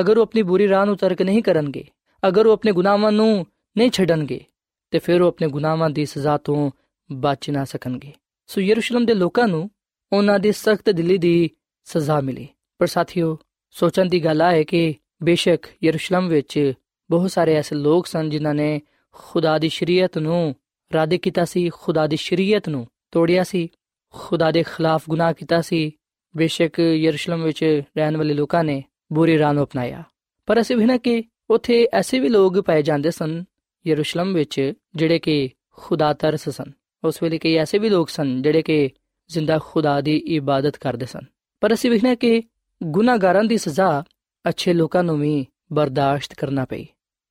ਅਗਰ 0.00 0.18
ਉਹ 0.18 0.22
ਆਪਣੀ 0.22 0.42
ਬੁਰੀ 0.42 0.68
ਰਾਹ 0.68 0.86
ਨੂੰ 0.86 0.96
ਤਰਕ 0.96 1.22
ਨਹੀਂ 1.22 1.42
ਕਰਨਗੇ, 1.42 1.84
ਅਗਰ 2.28 2.46
ਉਹ 2.46 2.52
ਆਪਣੇ 2.52 2.72
ਗੁਨਾਹਾਂ 2.72 3.12
ਨੂੰ 3.12 3.46
ਨਹੀਂ 3.76 3.90
ਛੱਡਣਗੇ, 3.90 4.44
ਤੇ 4.90 4.98
ਫਿਰ 4.98 5.22
ਉਹ 5.22 5.28
ਆਪਣੇ 5.28 5.48
ਗੁਨਾਹਾਂ 5.48 5.90
ਦੀ 5.90 6.06
ਸਜ਼ਾ 6.06 6.36
ਤੋਂ 6.38 6.70
ਬਚ 7.12 7.50
ਨਾ 7.50 7.64
ਸਕਣਗੇ। 7.64 8.12
ਸੋ 8.50 8.60
ਯਰੂਸ਼ਲਮ 8.60 9.06
ਦੇ 9.06 9.14
ਲੋਕਾਂ 9.14 9.48
ਨੂੰ 9.48 9.70
ਉਹਨਾਂ 10.12 10.38
ਦੀ 10.38 10.52
ਸਖਤ 10.52 10.90
ਦਿਲੀ 10.90 11.18
ਦੀ 11.18 11.50
ਸਜ਼ਾ 11.84 12.20
ਮਿਲੀ। 12.20 12.48
ਪਰ 12.78 12.86
ਸਾਥੀਓ, 12.86 13.38
ਸੋਚਣ 13.70 14.06
ਦੀ 14.06 14.24
ਗੱਲ 14.24 14.42
ਹੈ 14.42 14.62
ਕਿ 14.62 14.94
ਬੇਸ਼ੱਕ 15.22 15.66
ਯਰੂਸ਼ਲਮ 15.84 16.28
ਵਿੱਚ 16.28 16.72
ਬਹੁਤ 17.10 17.30
ਸਾਰੇ 17.30 17.54
ਐਸੇ 17.54 17.76
ਲੋਕ 17.76 18.06
ਸਨ 18.06 18.30
ਜਿਨ੍ਹਾਂ 18.30 18.54
ਨੇ 18.54 18.80
ਖੁਦਾ 19.12 19.58
ਦੀ 19.58 19.68
ਸ਼ਰੀਅਤ 19.68 20.18
ਨੂੰ 20.18 20.54
ਰੱਦ 20.92 21.14
ਕੀਤਾ 21.14 21.44
ਸੀ, 21.44 21.68
ਖੁਦਾ 21.68 22.06
ਦੀ 22.06 22.16
ਸ਼ਰੀਅਤ 22.16 22.68
ਨੂੰ 22.68 22.86
ਤੋੜਿਆ 23.12 23.44
ਸੀ, 23.44 23.68
ਖੁਦਾ 24.12 24.50
ਦੇ 24.50 24.62
ਖਿਲਾਫ 24.62 25.02
ਗੁਨਾਹ 25.08 25.32
ਕੀਤਾ 25.32 25.60
ਸੀ। 25.60 25.92
ਬੇਸ਼ੱਕ 26.36 26.78
ਯਰੂਸ਼ਲਮ 26.78 27.42
ਵਿੱਚ 27.42 27.82
ਰਹਿਣ 27.96 28.16
ਵਾਲੇ 28.16 28.34
ਲੋਕਾਂ 28.34 28.64
ਨੇ 28.64 28.84
ਬੁਰੀ 29.12 29.38
ਰਾਹ 29.38 29.52
ਨੂੰ 29.52 29.64
ਅਪਣਾਇਆ। 29.64 30.02
ਪਰ 30.46 30.60
ਅਸੀਂ 30.60 30.76
ਵੀ 30.76 30.84
ਨਾ 30.84 30.96
ਕਿ 30.96 31.24
ਉੱਥੇ 31.50 31.88
ਐਸੇ 31.92 32.18
ਵੀ 32.18 32.28
ਲੋਕ 32.28 32.60
ਪਾਏ 32.60 32.82
ਜਾਂਦੇ 32.82 33.10
ਸਨ 33.10 33.44
ਯਰੂਸ਼ਲਮ 33.86 34.34
ਵਿੱਚ 34.34 34.72
ਜਿਹੜੇ 34.96 35.18
ਕਿ 35.18 35.50
ਖੁਦਾ 35.70 36.12
ਤਰਸ 36.12 36.48
ਸਨ। 36.48 36.79
ਉਸ 37.04 37.22
ਵੇਲੇ 37.22 37.38
ਕਈ 37.38 37.54
ਐਸੇ 37.54 37.78
ਵੀ 37.78 37.88
ਲੋਕ 37.88 38.10
ਸਨ 38.10 38.42
ਜਿਹੜੇ 38.42 38.62
ਕਿ 38.62 38.90
ਜ਼ਿੰਦਾ 39.28 39.58
ਖੁਦਾ 39.64 40.00
ਦੀ 40.00 40.16
ਇਬਾਦਤ 40.16 40.76
ਕਰਦੇ 40.76 41.06
ਸਨ। 41.06 41.20
ਪਰ 41.60 41.74
ਅਸੀਂ 41.74 41.90
ਵੇਖਣਾ 41.90 42.14
ਕਿ 42.14 42.42
ਗੁਨਾਹਗਾਰਾਂ 42.82 43.44
ਦੀ 43.44 43.58
ਸਜ਼ਾ 43.58 44.04
ਅੱਛੇ 44.48 44.72
ਲੋਕਾਂ 44.72 45.04
ਨੂੰ 45.04 45.20
ਵੀ 45.20 45.46
ਬਰਦਾਸ਼ਤ 45.72 46.34
ਕਰਨਾ 46.34 46.64
ਪਈ। 46.64 46.86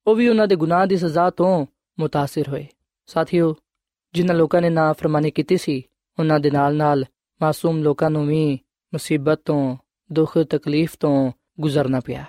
ਉਹ 0.06 0.14
ਵੀ 0.14 0.28
ਉਹਨਾਂ 0.28 0.46
ਦੇ 0.46 0.56
ਗੁਨਾਹ 0.56 0.86
ਦੀ 0.86 0.96
ਸਜ਼ਾ 0.96 1.30
ਤੋਂ 1.30 1.66
ਮੁਤਾਸਿਰ 2.00 2.48
ਹੋਏ। 2.48 2.66
ਸਾਥੀਓ, 3.06 3.56
ਜਿਨ੍ਹਾਂ 4.14 4.38
ਲੋਕਾਂ 4.38 4.60
ਨੇ 4.60 4.70
ਨਾਫਰਮਾਨੀ 4.70 5.30
ਕੀਤੀ 5.30 5.56
ਸੀ, 5.56 5.82
ਉਹਨਾਂ 6.18 6.40
ਦੇ 6.40 6.50
ਨਾਲ-ਨਾਲ 6.50 7.04
ਮਾਸੂਮ 7.42 7.82
ਲੋਕਾਂ 7.82 8.10
ਨੂੰ 8.10 8.26
ਵੀ 8.26 8.52
ਮੁਸੀਬਤ 8.92 9.40
ਤੋਂ, 9.44 9.76
ਦੁੱਖ, 10.12 10.38
ਤਕਲੀਫ 10.38 10.96
ਤੋਂ 11.00 11.32
ਗੁਜ਼ਰਨਾ 11.60 12.00
ਪਿਆ। 12.00 12.24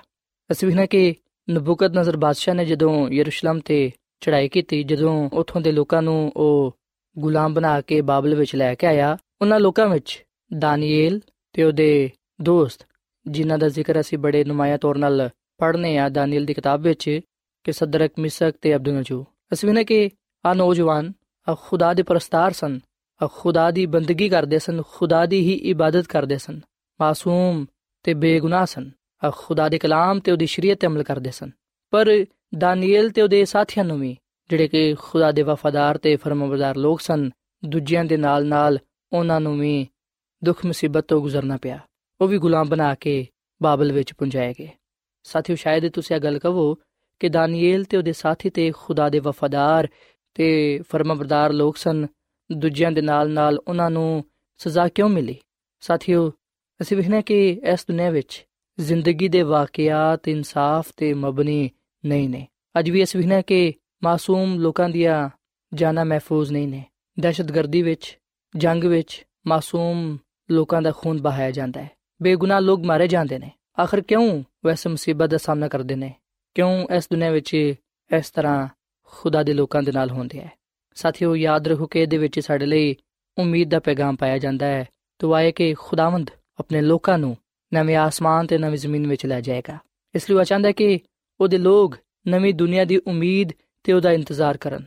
ਅਸੀਂ 0.52 0.68
ਵੇਖਣਾ 0.68 0.86
ਕਿ 0.86 1.16
ਨਬੂਕਦ 1.50 1.98
ਨਜ਼ਰ 1.98 2.18
ਬਾਦਸ਼ਾਹ 2.18 2.54
ਨੇ 2.54 2.66
ਜਦੋਂ 2.66 3.10
ਯਰੂਸ਼ਲਮ 3.10 3.60
ਤੇ 3.60 3.92
ਚੜ੍ਹਾਈ 4.20 4.50
ਕੀਤੀ, 4.50 4.84
ਜਦੋਂ 4.84 5.30
ਉੱਥੋਂ 5.34 5.62
ਦੇ 5.62 5.72
ਲੋਕਾਂ 5.72 6.02
ਨੂੰ 6.02 6.32
ਉਹ 6.36 6.81
ਗੁਲਾਮ 7.18 7.54
ਬਣਾ 7.54 7.80
ਕੇ 7.82 8.02
ਬਾਬਲ 8.02 8.36
ਵਿੱਚ 8.36 8.56
ਲੈ 8.56 8.74
ਕੇ 8.76 8.88
ਆਇਆ। 8.88 9.18
ਉਹਨਾਂ 9.42 9.60
ਲੋਕਾਂ 9.60 9.88
ਵਿੱਚ 9.88 10.24
ਦਾਨੀਏਲ 10.58 11.20
ਤੇ 11.54 11.64
ਉਹਦੇ 11.64 12.12
ਦੋਸਤ, 12.42 12.86
ਜਿਨ੍ਹਾਂ 13.28 13.58
ਦਾ 13.58 13.70
ਜ਼ਿਕਰ 13.70 14.00
ਅਸੀਂ 14.00 14.18
ਬੜੇ 14.18 14.44
ਨੁਮਾਇਆ 14.44 14.78
ਤੌਰ 14.78 14.98
ਨਾਲ 14.98 15.30
ਪੜ੍ਹਨੇ 15.58 15.98
ਆ, 15.98 16.10
ਦਾਨੀਏਲ 16.10 16.46
ਦੀ 16.46 16.54
ਕਿਤਾਬ 16.54 16.82
ਵਿੱਚ 16.82 17.20
ਕਿ 17.64 17.72
ਸਦਰਕ, 17.72 18.12
ਮਿਸਕ 18.20 18.54
ਤੇ 18.62 18.76
ਅਬਦੁਲ 18.76 18.94
ਨਜੂ 18.94 19.26
ਅਸੀਂ 19.54 19.70
ਵੀ 19.70 19.76
ਨਾ 19.76 19.84
ਕਿ 19.84 20.10
ਆ 20.46 20.54
ਨੌਜਵਾਨ 20.54 21.12
ਆ 21.50 21.56
ਖੁਦਾ 21.62 21.94
ਦੇ 21.94 22.04
ਪ੍ਰਸਤਾਰ 22.04 22.52
ਸਨ 22.52 22.80
ਆ 23.22 23.28
ਖੁਦਾ 23.34 23.72
ਦੀ 23.72 23.86
ਬੰਦਗੀ 23.86 24.30
ਕਰਦੇ 24.30 24.60
ਸਨ, 24.60 24.82
ਖੁਦਾ 24.88 25.26
ਦੀ 25.26 25.40
ਹੀ 25.40 25.54
ਇਬਾਦਤ 25.70 26.08
ਕਰਦੇ 26.08 26.38
ਸਨ, 26.38 26.60
ਮਾਸੂਮ 27.02 27.66
ਤੇ 28.04 28.14
ਬੇਗੁਨਾਹ 28.14 28.66
ਸਨ 28.66 28.90
ਆ 29.24 29.32
ਖੁਦਾ 29.36 29.70
ਦੇ 29.70 29.78
ਕਲਾਮ 29.80 30.20
ਤੇ 30.20 30.32
ਉਹਦੀ 30.32 30.46
ਸ਼ਰੀਅਤ 30.46 30.80
ਤੇ 30.80 30.88
ਅਮਲ 30.88 31.04
ਕਰਦੇ 31.04 31.32
ਸਨ। 31.32 31.52
ਪਰ 31.92 32.26
ਦਾਨੀਏਲ 32.58 33.10
ਤੇ 33.10 33.22
ਉਹਦੇ 33.22 33.46
ਸਾਥੀਆਂ 33.46 33.86
ਨੂੰ 33.86 34.00
ਵੀ 34.00 34.16
ਜਿਹੜੇ 34.52 34.68
ਕਿ 34.68 34.96
ਖੁਦਾ 35.00 35.32
ਦੇ 35.32 35.42
ਵਫਾਦਾਰ 35.42 35.98
ਤੇ 35.98 36.16
ਫਰਮਾਬਰਦਾਰ 36.16 36.76
ਲੋਕ 36.76 37.02
ਸਨ, 37.02 37.30
ਦੂਜਿਆਂ 37.66 38.06
ਦੇ 38.06 38.18
ਨਾਲ-ਨਾਲ 38.18 38.80
ਉਹਨਾਂ 39.14 39.42
ਨੂੰ 39.42 39.60
ਵੀ 39.60 39.88
ਦੁੱਖ 40.44 40.66
ਮੁਸੀਬਤ 40.66 41.06
ਤੋਂ 41.06 41.22
ਗੁਜ਼ਰਨਾ 41.22 41.58
ਪਿਆ। 41.58 41.80
ਉਹ 42.22 42.28
ਵੀ 42.28 42.38
ਗੁਲਾਮ 42.38 42.68
ਬਣਾ 42.68 42.96
ਕੇ 42.96 43.28
ਬਾਬਲ 43.64 43.92
ਵਿੱਚ 43.92 44.14
ਪੁੰਜਾਏ 44.14 44.54
ਗਏ। 44.60 44.70
ਸਾਥੀਓ, 45.24 45.56
ਸ਼ਾਇਦ 45.56 45.90
ਤੁਸੀਂ 45.90 46.16
ਇਹ 46.16 46.22
ਗੱਲ 46.22 46.40
ਕਹੋ 46.40 46.76
ਕਿ 47.20 47.30
ਦਾਨੀਏਲ 47.30 47.84
ਤੇ 47.84 47.98
ਉਹਦੇ 47.98 48.14
ਸਾਥੀ 48.14 48.50
ਤੇ 48.50 48.72
ਖੁਦਾ 48.72 49.10
ਦੇ 49.10 49.20
ਵਫਾਦਾਰ 49.20 49.88
ਤੇ 50.34 50.80
ਫਰਮਾਬਰਦਾਰ 50.90 51.54
ਲੋਕ 51.54 51.78
ਸਨ, 51.78 52.08
ਦੂਜਿਆਂ 52.52 52.92
ਦੇ 52.92 53.02
ਨਾਲ-ਨਾਲ 53.02 53.60
ਉਹਨਾਂ 53.68 53.90
ਨੂੰ 53.90 54.26
ਸਜ਼ਾ 54.58 54.88
ਕਿਉਂ 54.88 55.10
ਮਿਲੀ? 55.10 55.36
ਸਾਥੀਓ, 55.82 56.32
ਅਸੀਂ 56.82 56.98
ਵੇਖਨੇ 56.98 57.22
ਕਿ 57.22 57.62
ਇਸ 57.74 57.86
ਦੁਨੀਆ 57.88 58.10
ਵਿੱਚ 58.10 58.46
ਜ਼ਿੰਦਗੀ 58.80 59.28
ਦੇ 59.28 59.42
ਵਾਕਿਆਤ, 59.42 60.28
ਇਨਸਾਫ 60.28 60.88
ਤੇ 60.98 61.14
ਮਬਨੀ 61.14 61.70
ਨਹੀਂ 62.06 62.30
ਨੇ। 62.30 62.48
ਅੱਜ 62.80 62.90
ਵੀ 62.90 63.04
ਅਸੀਂ 63.04 63.20
ਵੇਖਨੇ 63.20 63.44
ਕਿ 63.44 63.74
ਮਾਸੂਮ 64.04 64.60
ਲੋਕਾਂ 64.60 64.90
ਦੀਆਂ 64.90 65.30
ਜਾਨਾਂ 65.74 66.06
ਮਹਿਫੂਜ਼ 66.06 66.52
ਨਹੀਂ 66.52 66.68
ਨੇ। 66.68 66.86
ਦਹਿਸ਼ਤਗਰਦੀ 67.20 67.82
ਵਿੱਚ, 67.82 68.18
ਜੰਗ 68.58 68.84
ਵਿੱਚ 68.84 69.26
ਮਾਸੂਮ 69.48 70.18
ਲੋਕਾਂ 70.52 70.82
ਦਾ 70.82 70.92
ਖੂਨ 70.98 71.22
ਬਹਾਇਆ 71.22 71.52
ਜਾਂਦਾ 71.52 71.82
ਹੈ। 71.82 71.92
ਬੇਗੁਨਾਹ 72.22 72.62
ਲੋਕ 72.62 72.80
ਮਾਰੇ 72.86 73.08
ਜਾਂਦੇ 73.08 73.40
ਨੇ। 73.40 73.52
ਆਖਰ 73.82 74.02
ਕਿਉਂ 74.02 74.44
ਵੈਸੇ 74.66 74.90
ਮੁਸੀਬਤ 74.90 75.30
ਦਾ 75.30 75.38
ਸਾਹਮਣਾ 75.38 75.68
ਕਰਦੇ 75.68 75.96
ਨੇ? 75.96 76.14
ਕਿਉਂ 76.56 76.88
ਇਸ 76.98 77.08
ਦੁਨੀਆ 77.12 77.32
ਵਿੱਚ 77.32 77.54
ਇਸ 78.18 78.30
ਤਰ੍ਹਾਂ 78.30 78.68
ਖੁਦਾ 79.04 79.44
ਦੇ 79.44 79.54
ਲੋਕਾਂ 79.54 79.84
ਦੇ 79.84 79.92
ਨਾਲ 79.92 80.10
ਹੁੰਦੇ 80.10 80.42
ਹੈ 80.42 80.52
ਸਾਥੀਓ, 80.96 81.36
ਯਾਦ 81.36 81.68
ਰੱਖੋ 81.68 81.88
ਕਿ 81.88 82.00
ਇਹਦੇ 82.00 82.18
ਵਿੱਚ 82.18 82.40
ਸਾਡੇ 82.40 82.66
ਲਈ 82.66 82.96
ਉਮੀਦ 83.38 83.70
ਦਾ 83.70 83.80
ਪੈਗਾਮ 83.80 84.16
ਪਾਇਆ 84.16 84.38
ਜਾਂਦਾ 84.38 84.66
ਹੈ। 84.66 84.88
ਦੁਆਏ 85.22 85.52
ਕਿ 85.52 85.74
ਖੁਦਾਵੰਦ 85.74 86.30
ਆਪਣੇ 86.60 86.82
ਲੋਕਾਂ 86.82 87.18
ਨੂੰ 87.18 87.38
ਨਵੇਂ 87.74 87.96
ਆਸਮਾਨ 87.96 88.48
ਤੇ 88.48 88.58
ਨਵੀਂ 88.58 88.78
ਜ਼ਮੀਨ 88.78 89.08
ਵਿੱਚ 89.08 89.26
ਲੈ 89.26 89.42
ਜਾਏਗਾ। 89.42 89.78
ਇਸ 90.16 90.30
ਲਈ 90.30 90.38
ਉਹ 90.38 90.44
ਚਾਹੁੰਦਾ 90.44 90.72
ਕਿ 90.72 91.00
ਉਹਦੇ 91.42 91.58
ਲੋਕ 91.58 91.98
ਨਵੀਂ 92.28 92.54
ਦੁਨੀਆ 92.54 92.86
ਦੀ 92.86 92.98
ਉਮੀਦ 92.98 93.50
ਤੇ 93.84 93.94
ਉਹਦਾ 93.94 94.12
ਇੰਤਜ਼ਾਰ 94.12 94.58
ਕਰਨ। 94.58 94.86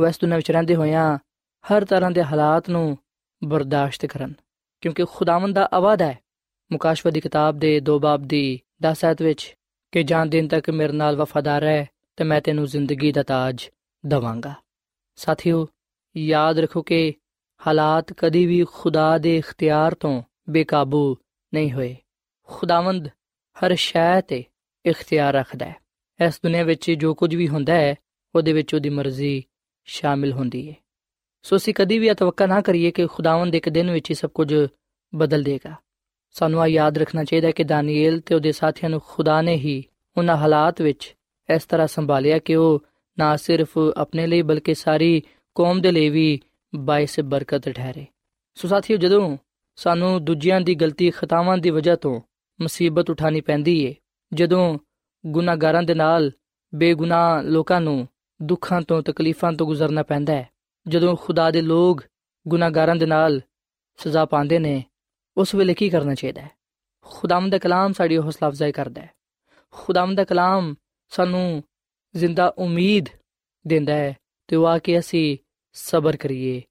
ਵੈਸ 0.00 0.20
ਦੁਨੀਆ 0.20 0.36
ਵਿੱਚ 0.36 0.50
ਰਹਿੰਦੇ 0.50 0.74
ਹੋਇਆਂ 0.74 1.18
ਹਰ 1.64 1.84
ਤਰ੍ਹਾਂ 1.84 2.10
ਦੇ 2.10 2.22
ਹਾਲਾਤ 2.22 2.70
ਨੂੰ 2.70 2.98
ਬਰਦਾਸ਼ਤ 3.44 4.06
ਕਰਨ, 4.06 4.32
ਕਿਉਂਕਿ 4.80 5.04
ਖੁਦਾਵੰਦ 5.04 5.54
ਦਾ 5.54 5.68
ਆਵਾਦਾ 5.72 6.06
ਹੈ। 6.06 6.18
ਮੁਕਾਸ਼ਵਾ 6.72 7.12
ਦੀ 7.12 7.20
ਕਿਤਾਬ 7.20 7.58
ਦੇ 7.58 7.80
ਦੋ 7.80 7.98
ਬਾਬ 7.98 8.22
ਦੀ 8.22 8.60
10 8.82 9.04
ਆਇਤ 9.04 9.22
ਵਿੱਚ 9.22 9.54
ਕਿ 9.92 10.02
ਜਾਨ 10.02 10.30
ਦਿਨ 10.30 10.48
ਤੱਕ 10.48 10.70
ਮੇਰੇ 10.70 10.92
ਨਾਲ 10.92 11.16
ਵਫਾਦਾਰ 11.16 11.64
ਹੈ 11.64 11.88
ਤੇ 12.16 12.24
ਮੈਂ 12.24 12.40
ਤੈਨੂੰ 12.40 12.66
ਜ਼ਿੰਦਗੀ 12.66 13.12
ਦਾ 13.12 13.22
ਤਾਜ 13.22 13.68
ਦਵਾਂਗਾ। 14.06 14.54
ਸਾਥੀਓ, 15.16 15.68
ਯਾਦ 16.16 16.58
ਰੱਖੋ 16.58 16.82
ਕਿ 16.82 17.14
ਹਾਲਾਤ 17.66 18.12
ਕਦੀ 18.12 18.46
ਵੀ 18.46 18.64
ਖੁਦਾ 18.72 19.18
ਦੇ 19.18 19.36
ਇਖਤਿਆਰ 19.36 19.94
ਤੋਂ 19.94 20.22
ਬੇਕਾਬੂ 20.50 21.16
ਨਹੀਂ 21.54 21.72
ਹੋਏ। 21.72 21.96
ਖੁਦਾਵੰਦ 22.42 23.08
ਹਰ 23.56 23.74
ਸ਼ੈ 23.74 24.20
ਤੇ 24.20 24.44
ਇਖਤਿਆਰ 24.86 25.34
ਰੱਖਦਾ 25.34 25.66
ਹੈ। 25.66 25.76
ਇਸ 26.26 26.40
ਦੁਨੀਆ 26.42 26.64
ਵਿੱਚ 26.64 26.90
ਜੋ 26.90 27.14
ਕੁਝ 27.14 27.34
ਵੀ 27.34 27.48
ਹੁੰਦਾ 27.48 27.74
ਹੈ 27.74 27.94
ਉਹਦੇ 28.36 28.52
ਵਿੱਚ 28.52 28.74
ਉਹਦੀ 28.74 28.88
ਮਰਜ਼ੀ 28.88 29.44
ਸ਼ਾਮਿਲ 29.84 30.32
ਹੁੰਦੀ 30.32 30.68
ਹੈ 30.68 30.74
ਸੋ 31.42 31.56
ਅਸੀਂ 31.56 31.74
ਕਦੀ 31.74 31.98
ਵੀ 31.98 32.12
ਅਤਵਕਾ 32.12 32.46
ਨਾ 32.46 32.60
ਕਰੀਏ 32.60 32.90
ਕਿ 32.90 33.06
ਖੁਦਾਵੰਦ 33.06 33.54
ਇੱਕ 33.54 33.68
ਦਿਨ 33.68 33.90
ਵਿੱਚ 33.90 34.10
ਹੀ 34.10 34.14
ਸਭ 34.14 34.30
ਕੁਝ 34.30 34.54
ਬਦਲ 35.14 35.42
ਦੇਗਾ। 35.42 35.74
ਸਾਨੂੰ 36.30 36.62
ਆ 36.62 36.66
ਯਾਦ 36.66 36.98
ਰੱਖਣਾ 36.98 37.24
ਚਾਹੀਦਾ 37.24 37.46
ਹੈ 37.46 37.52
ਕਿ 37.52 37.64
ਦਾਨੀਏਲ 37.64 38.20
ਤੇ 38.20 38.34
ਉਹਦੇ 38.34 38.52
ਸਾਥੀਆਂ 38.52 38.90
ਨੂੰ 38.90 39.00
ਖੁਦਾ 39.06 39.42
ਨੇ 39.42 39.54
ਹੀ 39.54 39.84
ਉਹਨਾਂ 40.18 40.36
ਹਾਲਾਤ 40.36 40.82
ਵਿੱਚ 40.82 41.16
ਇਸ 41.54 41.64
ਤਰ੍ਹਾਂ 41.64 41.86
ਸੰਭਾਲਿਆ 41.86 42.38
ਕਿ 42.38 42.56
ਉਹ 42.56 42.84
ਨਾ 43.18 43.36
ਸਿਰਫ 43.36 43.78
ਆਪਣੇ 43.96 44.26
ਲਈ 44.26 44.42
ਬਲਕਿ 44.42 44.74
ਸਾਰੀ 44.74 45.22
ਕੌਮ 45.54 45.80
ਦੇ 45.80 45.92
ਲਈ 45.92 46.08
ਵੀ 46.08 46.40
ਬਾਇਸ 46.74 47.20
ਬਰਕਤ 47.20 47.68
ਠਹਿਰੇ। 47.68 48.06
ਸੋ 48.54 48.68
ਸਾਥੀਓ, 48.68 48.96
ਜਦੋਂ 48.96 49.38
ਸਾਨੂੰ 49.76 50.24
ਦੂਜਿਆਂ 50.24 50.60
ਦੀ 50.60 50.74
ਗਲਤੀ 50.74 51.10
ਖਤਾਵਾਂ 51.10 51.58
ਦੀ 51.58 51.70
ਵਜ੍ਹਾ 51.70 51.96
ਤੋਂ 51.96 52.20
ਮੁਸੀਬਤ 52.60 53.10
ਉਠਾਣੀ 53.10 53.40
ਪੈਂਦੀ 53.40 53.84
ਏ, 53.84 53.94
ਜਦੋਂ 54.34 54.78
ਗੁਨਾਹਗਾਰਾਂ 55.26 55.82
ਦੇ 55.82 55.94
ਨਾਲ 55.94 56.30
ਬੇਗੁਨਾਹ 56.74 57.42
ਲੋਕਾਂ 57.42 57.80
ਨੂੰ 57.80 58.08
ਦੁੱਖਾਂ 58.42 58.82
ਤੋਂ, 58.82 59.02
ਤਕਲੀਫਾਂ 59.02 59.52
ਤੋਂ 59.52 59.66
ਗੁਜ਼ਰਨਾ 59.66 60.02
ਪੈਂਦਾ 60.02 60.32
ਹੈ। 60.32 60.48
ਜਦੋਂ 60.88 61.16
ਖੁਦਾ 61.16 61.50
ਦੇ 61.50 61.60
ਲੋਕ 61.60 62.02
ਗੁਨਾਹਗਾਰਾਂ 62.48 62.96
ਦੇ 62.96 63.06
ਨਾਲ 63.06 63.40
ਸਜ਼ਾ 63.96 64.24
ਪਾਉਂਦੇ 64.24 64.58
ਨੇ, 64.58 64.84
ਉਸ 65.36 65.54
ਵੇਲੇ 65.54 65.74
ਕੀ 65.74 65.90
ਕਰਨਾ 65.90 66.14
ਚਾਹੀਦਾ 66.14 66.42
ਹੈ? 66.42 66.50
ਖੁਦਾਵੰਦ 67.02 67.52
ਦਾ 67.52 67.58
ਕਲਾਮ 67.58 67.92
ਸਾਡੀ 67.92 68.18
ਹੌਸਲਾ 68.18 68.48
ਅਫਜ਼ਾਈ 68.48 68.72
ਕਰਦਾ 68.72 69.02
ਹੈ। 69.02 69.10
ਖੁਦਾਵੰਦ 69.70 70.16
ਦਾ 70.16 70.24
ਕਲਾਮ 70.24 70.74
ਸਾਨੂੰ 71.08 71.62
ਜ਼ਿੰਦਾ 72.16 72.54
ਉਮੀਦ 72.58 73.06
ਦਿੰਦਾ 73.66 73.94
ਹੈ 73.94 74.16
ਤੇ 74.46 74.56
ਉਹ 74.56 74.66
ਆ 74.66 74.78
ਕੇ 74.78 74.98
ਅਸੀਂ 74.98 75.38
ਸਬਰ 75.72 76.16
ਕਰੀਏ, 76.16 76.62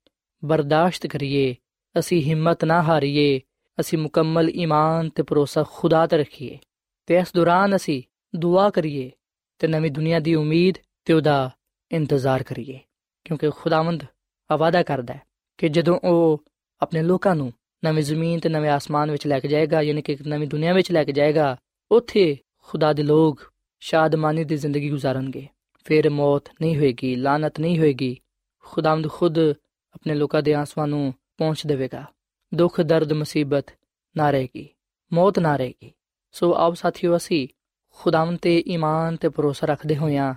ਬਰਦਾਸ਼ਤ 0.45 1.07
ਕਰੀਏ, 1.07 1.55
ਅਸੀਂ 1.99 2.23
ਹਿੰਮਤ 2.23 2.65
ਨਾ 2.65 2.81
ਹਾਰੀਏ, 2.81 3.41
ਅਸੀਂ 3.79 3.99
ਮੁਕੰਮਲ 3.99 4.49
ਈਮਾਨ 4.49 5.09
ਤੇ 5.09 5.23
ਭਰੋਸਾ 5.23 5.65
ਖੁਦਾ 5.71 6.07
ਤੇ 6.07 6.17
ਰੱਖੀਏ 6.17 6.59
ਤੇ 7.05 7.17
ਇਸ 7.17 7.33
ਦੌਰਾਨ 7.35 7.75
ਅਸੀਂ 7.75 8.03
ਦੁਆ 8.35 8.69
ਕਰੀਏ 8.69 9.11
ਤੇ 9.59 9.67
ਨਵੀਂ 9.67 9.91
ਦੁਨੀਆ 9.91 10.19
ਦੀ 10.19 10.35
ਉਮੀਦ 10.35 10.75
ਤੇ 11.05 11.13
ਉਹਦਾ 11.13 11.49
ਇੰਤਜ਼ਾਰ 11.91 12.43
ਕਰੀਏ, 12.43 12.79
ਕਿਉਂਕਿ 13.25 13.49
ਖੁਦਾਵੰਦ 13.49 14.03
ਵਾਅਦਾ 14.49 14.83
ਕਰਦਾ 14.83 15.13
ਹੈ 15.13 15.21
ਕਿ 15.57 15.69
ਜਦੋਂ 15.69 15.99
ਉਹ 16.03 16.43
ਆਪਣੇ 16.81 17.01
ਲੋਕਾਂ 17.01 17.35
ਨੂੰ 17.35 17.51
ਨਵੀਂ 17.85 18.03
ਜ਼ਮੀਨ 18.03 18.39
ਤੇ 18.39 18.49
ਨਵੇਂ 18.49 18.69
ਆਸਮਾਨ 18.69 19.11
ਵਿੱਚ 19.11 19.27
ਲੈ 19.27 19.39
ਕੇ 19.39 19.47
ਜਾਏਗਾ, 19.47 19.81
ਯਾਨੀ 19.81 20.01
ਕਿ 20.01 20.13
ਇੱਕ 20.13 20.21
ਨਵੀਂ 20.27 20.47
ਦੁਨੀਆ 20.47 20.73
ਵਿੱਚ 20.73 20.91
ਲੈ 20.91 21.03
ਕੇ 21.03 21.11
ਜਾਏਗਾ, 21.11 21.55
ਉੱਥੇ 21.91 22.37
ਖੁਦਾ 22.57 22.93
ਦੇ 22.93 23.03
ਲੋਕ 23.03 23.41
ਸ਼ਾਦਮਾਨੀ 23.79 24.43
ਦੀ 24.43 24.57
ਜ਼ਿੰਦਗੀ 24.57 24.91
گزارਣਗੇ 24.91 25.47
ਫਿਰ 25.85 26.09
ਮੌਤ 26.09 26.49
ਨਹੀਂ 26.61 26.77
ਹੋਏਗੀ 26.77 27.15
ਲਾਨਤ 27.15 27.59
ਨਹੀਂ 27.59 27.77
ਹੋਏਗੀ, 27.79 28.17
ਖੁਦਾਵੰਦ 28.63 29.09
ਖੁਦ 29.11 29.39
ਆਪਣੇ 29.93 30.15
ਲੋਕਾਂ 30.15 30.41
ਦੇ 30.43 30.53
ਆਸਮਾਨ 30.53 30.89
ਨੂੰ 30.89 31.13
ਪਹੁੰਚ 31.37 31.65
ਦੇਵੇਗਾ। 31.67 32.05
ਦੁੱਖ, 32.53 32.81
ਦਰਦ, 32.81 33.13
ਮੁਸੀਬਤ 33.13 33.65
ਨਾ 34.17 34.29
ਰਹੇਗੀ, 34.31 34.67
ਮੌਤ 35.13 35.39
ਨਾ 35.39 35.55
ਰਹੇਗੀ। 35.55 35.91
ਸੋ 36.31 36.53
ਆਪ 36.55 36.73
ਸਾਥੀਓ, 36.73 37.15
ਅਸੀਂ 37.17 37.47
ਖੁਦਾਵੰਦ 37.97 38.39
ਤੇ 38.39 38.57
ਈਮਾਨ 38.67 39.15
ਤੇ 39.15 39.29
ਭਰੋਸਾ 39.29 39.67
ਰੱਖਦੇ 39.67 39.97
ਹੋਇਆਂ 39.97 40.33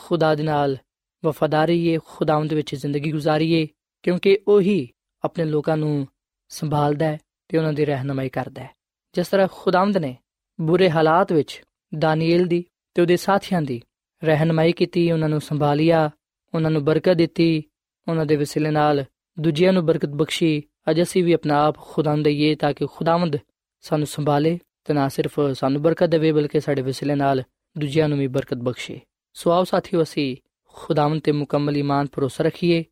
ਖੁਦਾ 0.00 0.34
ਦੇ 0.34 0.42
ਨਾਲ 0.42 0.76
ਵਫਾਦਾਰੀਏ 1.24 1.98
ਖੁਦਾਵੰਦ 2.06 2.54
ਵਿੱਚ 2.54 2.74
ਜ਼ਿੰਦਗੀ 2.74 3.12
گزارੀਏ 3.12 3.68
ਕਿਉਂਕਿ 4.02 4.38
ਉਹੀ 4.48 4.88
ਆਪਣੇ 5.24 5.44
ਲੋਕਾਂ 5.44 5.76
ਨੂੰ 5.76 6.06
ਸੰਭਾਲਦਾ 6.48 7.06
ਹੈ 7.06 7.18
ਤੇ 7.48 7.58
ਉਹਨਾਂ 7.58 7.72
ਦੀ 7.72 7.84
ਰਹਿਨਮਾਈ 7.84 8.28
ਕਰਦਾ 8.28 8.62
ਹੈ। 8.62 8.70
ਜਿਸ 9.12 9.28
ਤਰ੍ਹਾਂ 9.28 9.48
ਖੁਦਾਵੰਦ 9.52 9.96
ਨੇ 9.96 10.16
ਬੁਰੇ 10.60 10.90
ਹਾਲਾਤ 10.90 11.32
ਵਿੱਚ 11.32 11.62
ਦਾਨੀਏਲ 11.98 12.44
ਦੀ 12.44 12.64
ਤੇ 12.94 13.02
ਉਹਦੇ 13.02 13.16
ਸਾਥੀਆਂ 13.16 13.62
ਦੀ 13.62 13.82
ਰਹਿਨਮਾਈ 14.24 14.72
ਕੀਤੀ, 14.72 15.12
ਉਹਨਾਂ 15.12 15.28
ਨੂੰ 15.28 15.40
ਸੰਭਾਲਿਆ, 15.40 16.10
ਉਹਨਾਂ 16.54 16.70
ਨੂੰ 16.70 16.84
ਬਰਕਤ 16.84 17.14
ਦਿੱਤੀ, 17.14 17.64
ਉਹਨਾਂ 18.08 18.26
ਦੇ 18.26 18.36
ਵਸਿਲੇ 18.36 18.70
ਨਾਲ 18.70 19.04
ਦੂਜਿਆਂ 19.40 19.72
ਨੂੰ 19.72 19.86
ਬਰਕਤ 19.86 20.08
ਬਖਸ਼ੀ। 20.08 20.62
ਅੱਜ 20.90 21.02
ਅਸੀਂ 21.02 21.24
ਵੀ 21.24 21.32
ਆਪਣਾ 21.32 21.64
ਆਪ 21.64 21.76
ਖੁਦਾਵੰਦ 21.78 22.24
ਦਈਏ 22.24 22.54
ਤਾਂ 22.54 22.72
ਕਿ 22.72 22.86
ਖੁਦਾਵੰਦ 22.86 23.36
ਸਾਨੂੰ 23.80 24.06
ਸੰਭਾਲੇ 24.06 24.58
ਤੇ 24.84 24.94
ਨਾ 24.94 25.08
ਸਿਰਫ 25.08 25.40
ਸਾਨੂੰ 25.54 25.82
ਬਰਕਤ 25.82 26.08
ਦੇਵੇ, 26.08 26.32
ਬਲਕਿ 26.32 26.60
ਸਾਡੇ 26.60 26.82
ਵਸਿਲੇ 26.82 27.14
ਨਾਲ 27.14 27.42
ਦੂਜਿਆਂ 27.78 28.08
ਨੂੰ 28.08 28.18
ਵੀ 28.18 28.26
ਬਰਕਤ 28.26 28.56
ਬਖਸ਼ੇ। 28.56 29.00
ਸੋ 29.32 29.50
ਆਓ 29.50 29.64
ਸਾਥੀਓ, 29.64 30.02
ਅਸੀਂ 30.02 30.36
ਖੁਦਾਵੰਦ 30.64 31.22
ਤੇ 31.22 31.32
ਮੁਕੰਮਲ 31.32 31.76
ਈਮਾਨ 31.76 32.06
ਭਰੋਸਾ 32.12 32.44
ਰੱਖੀਏ, 32.44 32.84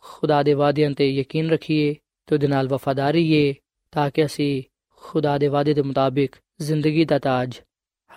ਖੁਦਾ 0.00 0.42
ਦੇ 0.42 0.54
ਵਾਅਦਿਆਂ 0.54 0.90
ਤੇ 0.90 1.10
ਯਕੀਨ 1.10 1.50
ਰੱਖੀਏ 1.50 1.94
ਤੇ 2.26 2.34
ਉਹਦੇ 2.34 2.46
ਨਾਲ 2.46 2.68
ਵਫਾਦਾਰੀਏ 2.68 3.54
ਤਾਂ 3.92 4.10
ਕਿ 4.10 4.24
ਅਸੀਂ 4.24 4.62
ਖੁਦਾ 4.96 5.38
ਦੇ 5.38 5.48
ਵਾਅਦੇ 5.48 5.74
ਦੇ 5.74 5.82
ਮੁਤਾਬਿਕ 5.82 6.36
ਜ਼ਿੰਦਗੀ 6.60 7.04
ਦਾ 7.04 7.18
ਤਾਜ 7.18 7.60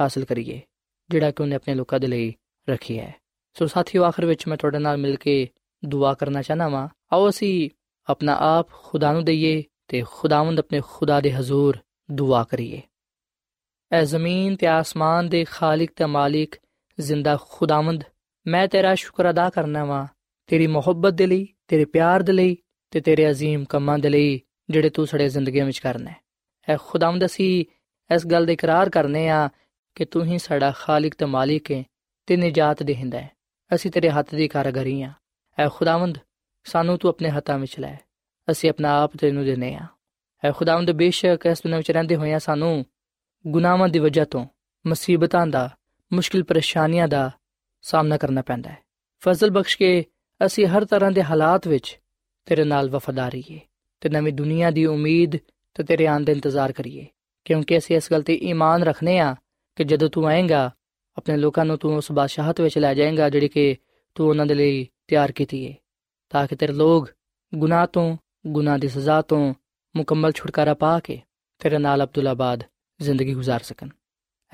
ਹਾਸਲ 0.01 0.25
ਕਰੀਏ, 0.25 0.61
ਜਿਹੜਾ 1.09 1.31
ਕਿ 1.31 1.43
ਉਹਨੇ 1.43 1.55
ਆਪਣੇ 1.55 1.75
ਲੋਕਾਂ 1.75 1.99
ਦੇ 1.99 2.07
ਲਈ 2.07 2.35
ਰੱਖੀ 2.69 2.99
ਹੈ। 2.99 3.15
ਸੋ 3.53 3.67
ਸਾਥੀਓ, 3.67 4.03
ਆਖਰ 4.03 4.25
ਵਿੱਚ 4.25 4.47
ਮੈਂ 4.47 4.57
ਤੁਹਾਡੇ 4.57 4.79
ਨਾਲ 4.79 4.97
ਮਿਲ 4.97 5.15
ਕੇ 5.15 5.49
ਦੁਆ 5.85 6.13
ਕਰਨਾ 6.13 6.41
ਚਾਹਨਾ 6.41 6.67
ਵਾਂ। 6.67 6.87
ਆਓ 7.13 7.29
ਅਸੀਂ 7.29 7.69
ਆਪਣਾ 8.09 8.35
ਆਪ 8.35 8.69
ਖੁਦਾ 8.69 9.13
ਨੂੰ 9.13 9.25
ਦਈਏ 9.25 9.63
ਤੇ 9.87 10.03
ਖੁਦਾਵੰਦ 10.11 10.59
ਆਪਣੇ 10.59 10.81
ਖੁਦਾ 10.87 11.21
ਦੇ 11.21 11.33
ਹਜ਼ੂਰ 11.33 11.77
ਦੁਆ 12.11 12.43
ਕਰੀਏ। 12.43 12.81
ਐ 13.91 14.03
ਜ਼ਮੀਨ 14.03 14.55
ਤੇ 14.55 14.67
ਆਸਮਾਨ 14.67 15.29
ਦੇ 15.29 15.45
ਖਾਲਕ 15.49 15.89
ਤੇ 15.95 16.05
ਮਾਲਿਕ 16.05 16.55
ਜ਼ਿੰਦਾ 17.00 17.36
ਖੁਦਾਵੰਦ 17.50 18.04
ਮੈਂ 18.46 18.66
ਤੇਰਾ 18.68 18.94
ਸ਼ੁਕਰ 18.94 19.30
ਅਦਾ 19.30 19.48
ਕਰਨਾ 19.50 19.84
ਵਾਂ 19.84 20.06
ਤੇਰੀ 20.46 20.66
ਮੁਹੱਬਤ 20.66 21.14
ਦੇ 21.14 21.26
ਲਈ 21.26 21.46
ਤੇਰੇ 21.68 21.84
ਪਿਆਰ 21.84 22.22
ਦੇ 22.22 22.32
ਲਈ 22.32 22.56
ਤੇ 22.92 23.00
ਤੇਰੇ 23.00 23.30
عظیم 23.30 23.64
ਕੰਮਾਂ 23.68 23.98
ਦੇ 23.98 24.08
ਲਈ 24.08 24.40
ਜਿਹੜੇ 24.70 24.90
ਤੂੰ 24.90 25.06
ਸਾਡੇ 25.06 25.28
ਜ਼ਿੰਦਗੀਆਂ 25.28 25.66
ਵਿੱਚ 25.66 25.78
ਕਰਨਾ 25.78 26.10
ਹੈ 26.10 26.16
ਐ 26.68 26.76
ਖੁਦਾਵੰਦ 26.76 27.24
ਅਸੀਂ 27.24 27.64
ਇਸ 28.10 28.26
ਗੱਲ 28.26 28.46
ਦਾ 28.46 28.52
ਇਕਰਾਰ 28.52 28.90
ਕਰਨੇ 28.90 29.28
ਆ 29.28 29.48
ਕਿ 29.96 30.04
ਤੂੰ 30.04 30.24
ਹੀ 30.24 30.38
ਸਾਡਾ 30.38 30.70
ਖਾਲਕ 30.70 31.14
ਤੇ 31.14 31.24
ਮਾਲਿਕ 31.24 31.70
ਹੈ 31.72 31.82
ਤੇ 32.26 32.36
ਨਜਾਤ 32.36 32.82
ਦੇਹਿੰਦਾ 32.82 33.20
ਹੈ 33.20 33.30
ਅਸੀਂ 33.70 33.90
ਤੇਰੇ 33.90 34.10
ਹੱਥ 34.10 34.34
ਦੀ 34.34 34.48
ਕਾਰਗਰੀ 34.48 35.02
ਆ 35.02 35.12
ਐ 35.58 35.68
ਖੁਦਾਵੰਦ 35.68 36.18
ਸਾਨੂੰ 36.64 36.98
ਤੂੰ 36.98 37.08
ਆਪਣੇ 37.08 37.30
ਹੱਥਾਂ 37.30 37.58
ਵਿੱਚ 37.58 37.78
ਲੈ 37.80 37.96
ਅਸੀਂ 38.50 38.70
ਆਪਣਾ 38.70 39.02
ਆਪ 39.02 39.16
ਤੈਨੂੰ 39.16 39.44
ਦੇਨੇ 39.44 39.74
ਆ 39.74 39.86
ਐ 40.42 40.50
ਖੁਦਾਵੰਦ 40.52 40.90
ਬੇਸ਼ੱਕ 40.90 41.46
ਇਸ 41.46 41.62
ਦੁਨੀਆਂ 41.62 41.78
ਵਿੱਚ 41.78 41.90
ਰਹਿੰਦੇ 41.90 42.16
ਹੋਇਆਂ 42.16 42.38
ਸਾਨੂੰ 42.38 42.84
ਗੁਨਾਹਾਂ 43.44 43.88
ਦੀ 43.88 43.98
ਵਜ੍ਹਾ 43.98 44.24
ਤੋਂ 44.24 44.46
ਮੁਸੀਬਤਾਂ 44.86 45.46
ਦਾ 45.46 45.68
ਮੁਸ਼ਕਿਲ 46.12 46.44
ਪਰੇਸ਼ਾਨੀਆਂ 46.44 47.08
ਦਾ 47.08 47.30
ਸਾਹਮਣਾ 47.82 48.16
ਕਰਨਾ 48.16 48.42
ਪੈਂਦਾ 48.42 48.70
ਹੈ 48.70 48.82
ਫਜ਼ਲ 49.22 49.50
ਬਖਸ਼ 49.50 49.78
ਕੇ 49.78 50.04
ਅਸੀਂ 50.46 50.66
ਹਰ 50.66 50.84
ਤਰ੍ਹਾਂ 50.84 51.10
ਦੇ 51.10 51.22
ਹਾਲਾਤ 51.22 51.68
ਵਿੱਚ 51.68 52.00
ਤੇਰੇ 52.46 52.64
ਨਾਲ 52.64 52.90
ਵਫਾਦਾਰੀ 52.90 53.42
ਹੈ 53.50 53.58
ਤੇ 54.00 54.08
ਨਵੀਂ 54.08 54.32
ਦੁਨੀਆ 54.32 54.70
ਦੀ 54.70 54.84
ਉਮੀਦ 54.86 55.36
ਤੇ 55.74 55.82
ਤੇਰੇ 55.82 56.06
ਆਉਣ 56.06 56.24
ਦਾ 56.24 56.32
ਇੰਤਜ਼ਾਰ 56.32 56.72
ਕਰੀਏ 56.72 57.06
ਕਿਉਂਕਿ 57.44 57.78
ਅਸੀਂ 57.78 57.96
ਇਸ 57.96 58.10
ਗੱਲ 58.12 58.22
ਤੇ 58.22 58.34
ਈਮਾਨ 58.34 58.82
ਰੱਖਨੇ 58.82 59.18
ਆ 59.18 59.34
ਕਿ 59.76 59.84
ਜਦੋਂ 59.84 60.08
ਤੂੰ 60.08 60.26
ਆਏਂਗਾ 60.26 60.70
ਆਪਣੇ 61.16 61.36
ਲੋਕਾਂ 61.36 61.64
ਨੂੰ 61.64 61.78
ਤੂੰ 61.78 61.96
ਉਸ 61.96 62.12
ਬਾਦਸ਼ਾਹਤ 62.12 62.60
ਵਿੱਚ 62.60 62.78
ਲੈ 62.78 62.94
ਜਾਏਂਗਾ 62.94 63.28
ਜਿਹੜੀ 63.28 63.48
ਕਿ 63.48 63.76
ਤੂੰ 64.14 64.28
ਉਹਨਾਂ 64.28 64.46
ਦੇ 64.46 64.54
ਲਈ 64.54 64.86
ਤਿਆਰ 65.08 65.32
ਕੀਤੀ 65.32 65.66
ਹੈ 65.68 65.74
ਤਾਂ 66.30 66.46
ਕਿ 66.46 66.56
ਤੇਰੇ 66.56 66.72
ਲੋਕ 66.72 67.10
ਗੁਨਾਹ 67.54 67.86
ਤੋਂ 67.86 68.16
ਗੁਨਾਹ 68.46 68.78
ਦੀ 68.78 68.88
ਸਜ਼ਾ 68.88 69.22
ਤੋਂ 69.22 69.54
ਮੁਕੰਮਲ 69.96 70.32
ਛੁਟਕਾਰਾ 70.32 70.74
ਪਾ 70.74 71.00
ਕੇ 71.00 71.20
ਤੇਰੇ 71.58 71.78
ਨਾਲ 71.78 72.04
ਅਬਦੁੱਲਾਬਾਦ 72.04 72.62
ਜ਼ਿੰਦਗੀ 73.00 73.34
گزار 73.34 73.60
ਸਕਣ 73.62 73.88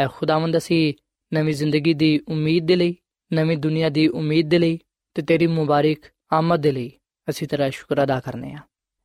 ਐ 0.01 0.07
ਖੁਦਾਵੰਦ 0.07 0.57
ਅਸੀਂ 0.57 0.95
ਨਵੀਂ 1.34 1.54
ਜ਼ਿੰਦਗੀ 1.54 1.94
ਦੀ 1.94 2.20
ਉਮੀਦ 2.28 2.66
ਦੇ 2.66 2.76
ਲਈ, 2.76 2.96
ਨਵੀਂ 3.34 3.58
ਦੁਨੀਆ 3.58 3.90
ਦੀ 3.90 4.08
ਉਮੀਦ 4.08 4.50
ਦੇ 4.50 4.60
ਲਈ 4.60 4.80
ਤੇ 5.14 5.22
ਤੇਰੀ 5.22 5.48
ਮੁਬਾਰਕ 5.48 5.98
ਆਮਦ 6.34 6.62
ਦੇ 6.62 6.72
ਲਈ 6.72 6.92
ਅਸੀਂ 7.30 7.48
ਤੇਰਾ 7.48 7.70
ਸ਼ੁਕਰ 7.70 8.04
ਅਦਾ 8.04 8.20
ਕਰਨੇ 8.20 8.54
ਆ। 8.54 8.58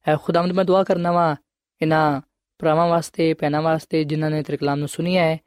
ਐ 0.08 0.16
ਖੁਦਾਵੰਦ, 0.16 0.52
ਮੈਂ 0.52 0.64
ਦੁਆ 0.64 0.82
ਕਰਨਾ 0.82 1.12
ਵਾ 1.12 1.36
ਇਹਨਾਂ 1.82 2.20
ਭਰਾਵਾਂ 2.58 2.88
ਵਾਸਤੇ 2.88 3.34
ਪੈਨਾ 3.34 3.60
ਵਾਸਤੇ 3.60 4.04
ਜਿਨ੍ਹਾਂ 4.04 4.30
ਨੇ 4.30 4.42
ਤੇਰੇ 4.42 4.56
ਕਲਾਮ 4.56 4.78
ਨੂੰ 4.78 4.88
ਸੁਨਿਆ 4.88 5.24
ਹੈ। 5.24 5.38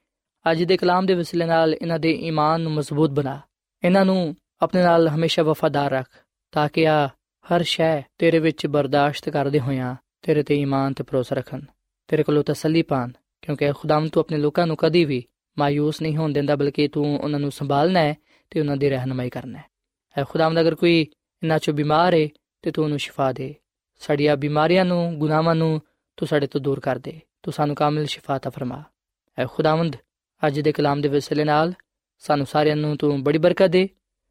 ਅੱਜ 0.52 0.64
ਦੇ 0.64 0.78
ਕਲਾਮ 0.78 1.06
ਦੇ 1.06 1.14
ਵਸਿਲੇ 1.14 1.46
ਨਾਲ 1.46 1.74
ਇਹਨਾਂ 1.74 2.00
ਦੇ 2.00 2.12
ਈਮਾਨ 2.12 2.62
ਨੂੰ 2.62 2.72
ਮਜ਼ਬੂਤ 2.72 3.10
ਬਣਾ। 3.10 3.40
ਇਹਨਾਂ 3.84 4.06
ਨੂੰ 4.06 4.36
ਆਪਣੇ 4.62 4.84
ਨਾਲ 4.84 5.08
ਹਮੇਸ਼ਾ 5.08 5.44
ਵਫਾਦਾਰ 5.44 5.92
ਰੱਖ 5.92 6.26
ਤਾਂ 6.52 6.70
ਕਿ 6.70 6.88
ਆ 6.88 7.08
ਹਰ 7.46 7.64
ਸ਼ੈ 7.64 8.02
ਤੇਰੇ 8.18 8.40
ਵਿੱਚ 8.40 8.68
ਬਰਦਾਸ਼ਤ 8.68 9.30
ਕਰਦੇ 9.30 9.60
ਹੋਇਆਂ 9.60 9.96
ਤੇਰੇ 10.22 10.44
ਤੇ 10.44 10.56
ਈਮਾਨ 10.56 10.94
ਤੇ 10.94 11.04
ਭਰੋਸਾ 11.04 11.36
ਰੱਖਣ। 11.36 11.62
ਤੇਰੇ 12.08 12.24
ਕੋਲੋਂ 12.24 12.44
ਤਸੱਲੀ 12.44 12.82
ਪਾਣ 12.82 13.12
ਕਿਉਂਕਿ 13.42 13.72
ਖੁਦਾਮ 13.72 14.08
ਤੂੰ 14.08 14.22
ਆਪਣੇ 14.22 14.38
ਲੋਕਾਂ 14.38 14.68
ਨੂੰ 14.68 14.78
ਕਦੀ 14.78 15.06
ਵੀ 15.06 15.24
ਮਾਇੂਸ 15.59 16.03
ਨਹੀਂ 16.03 16.17
ਹੋਣ 16.17 16.33
ਦਿੰਦਾ 16.33 16.57
ਬਲਕਿ 16.57 16.89
ਤੂੰ 16.89 17.21
ਉਹਨਾਂ 17.21 17.41
ਨੂੰ 17.41 17.51
ਸੰਭਾਲਣਾ 17.51 18.01
ਹੈ 18.01 18.15
ਤੇ 18.51 18.61
ਉਹਨਾਂ 18.61 18.77
ਦੀ 18.77 18.89
ਰਹਿਨਮਾਈ 18.89 19.31
ਕਰਨਾ 19.31 19.59
ਹੈ 19.59 19.65
ਐ 20.19 20.25
ਖੁਦਾਮ 20.25 20.61
ਅਗਰ 20.61 20.75
ਕੋਈ 20.75 21.01
ਇਹਨਾਂ 21.01 21.59
ਚੋਂ 21.59 21.75
ਬਿਮਾਰ 21.75 22.15
ਹੈ 22.15 22.29
ਤੇ 22.63 22.71
ਤੂੰ 22.71 22.85
ਉਹਨੂੰ 22.85 22.99
ਸ਼ਿਫਾ 22.99 23.33
ਦੇ 23.33 23.55
ਸਾਡੀਆਂ 23.99 24.37
ਬਿਮਾਰੀਆਂ 24.37 24.85
ਨੂੰ 24.85 25.19
ਗੁਨਾਹਾਂ 25.19 25.55
ਨੂੰ 25.55 25.81
ਤੂੰ 26.17 26.29
ਸਾਡੇ 26.29 26.47
ਤੋਂ 26.47 26.61
ਦੂਰ 26.61 26.81
ਕਰ 26.81 26.99
ਦੇ 26.99 27.21
ਤੂੰ 27.43 27.53
ਸਾਨੂੰ 27.53 27.77
ਕਾਮਿਲ 27.77 28.07
ਸ਼ਿਫਾ 28.07 28.39
ਤਾ 28.39 28.51
ਫਰਮਾ 28.51 28.83
ਐ 29.39 29.47
ਖੁਦਾਵੰਦ 29.47 29.97
ਅੱਜ 30.47 30.61
ਦੇ 30.61 30.73
ਕਲਾਮ 30.73 31.01
ਦੇ 31.01 31.09
ਵਸਿਲੇ 31.09 31.45
ਨਾਲ 31.45 31.73
ਸਾਨੂੰ 32.19 32.47
ਸਾਰਿਆਂ 32.47 32.77
ਨੂੰ 32.77 32.97
ਤੂੰ 32.97 33.23
ਬੜੀ 33.25 33.39
ਬਰਕਤ 33.39 33.67
ਦੇ 33.67 33.89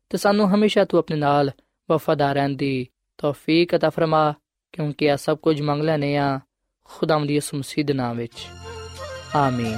ਤੇ 0.09 0.17
ਸਾਨੂੰ 0.17 0.55
ਹਮੇਸ਼ਾ 0.55 0.85
ਤੂੰ 0.85 0.99
ਆਪਣੇ 0.99 1.17
ਨਾਲ 1.17 1.51
ਵਫਾਦਾਰ 1.91 2.35
ਰਹਿਣ 2.35 2.49
ਦੀ 2.49 2.87
ਤੌਫੀਕ 3.17 3.73
عطا 3.75 3.89
ਫਰਮਾ 3.89 4.33
ਕਿਉਂਕਿ 4.71 5.11
ਆ 5.11 5.15
ਸਭ 5.15 5.37
ਕੁਝ 5.37 5.61
ਮੰਗ 5.61 5.83
ਲੈਨੇ 5.83 6.17
ਆ 6.17 6.39
ਖੁਦਾਵੰਦ 6.83 7.27
ਦੀ 7.27 7.37
ਉਸ 7.37 7.53
ਮਸੀਹ 7.53 7.85
ਦੇ 7.85 7.93
ਨਾਮ 7.93 8.17
ਵਿੱਚ 8.17 8.47
ਆਮੀਨ 9.35 9.77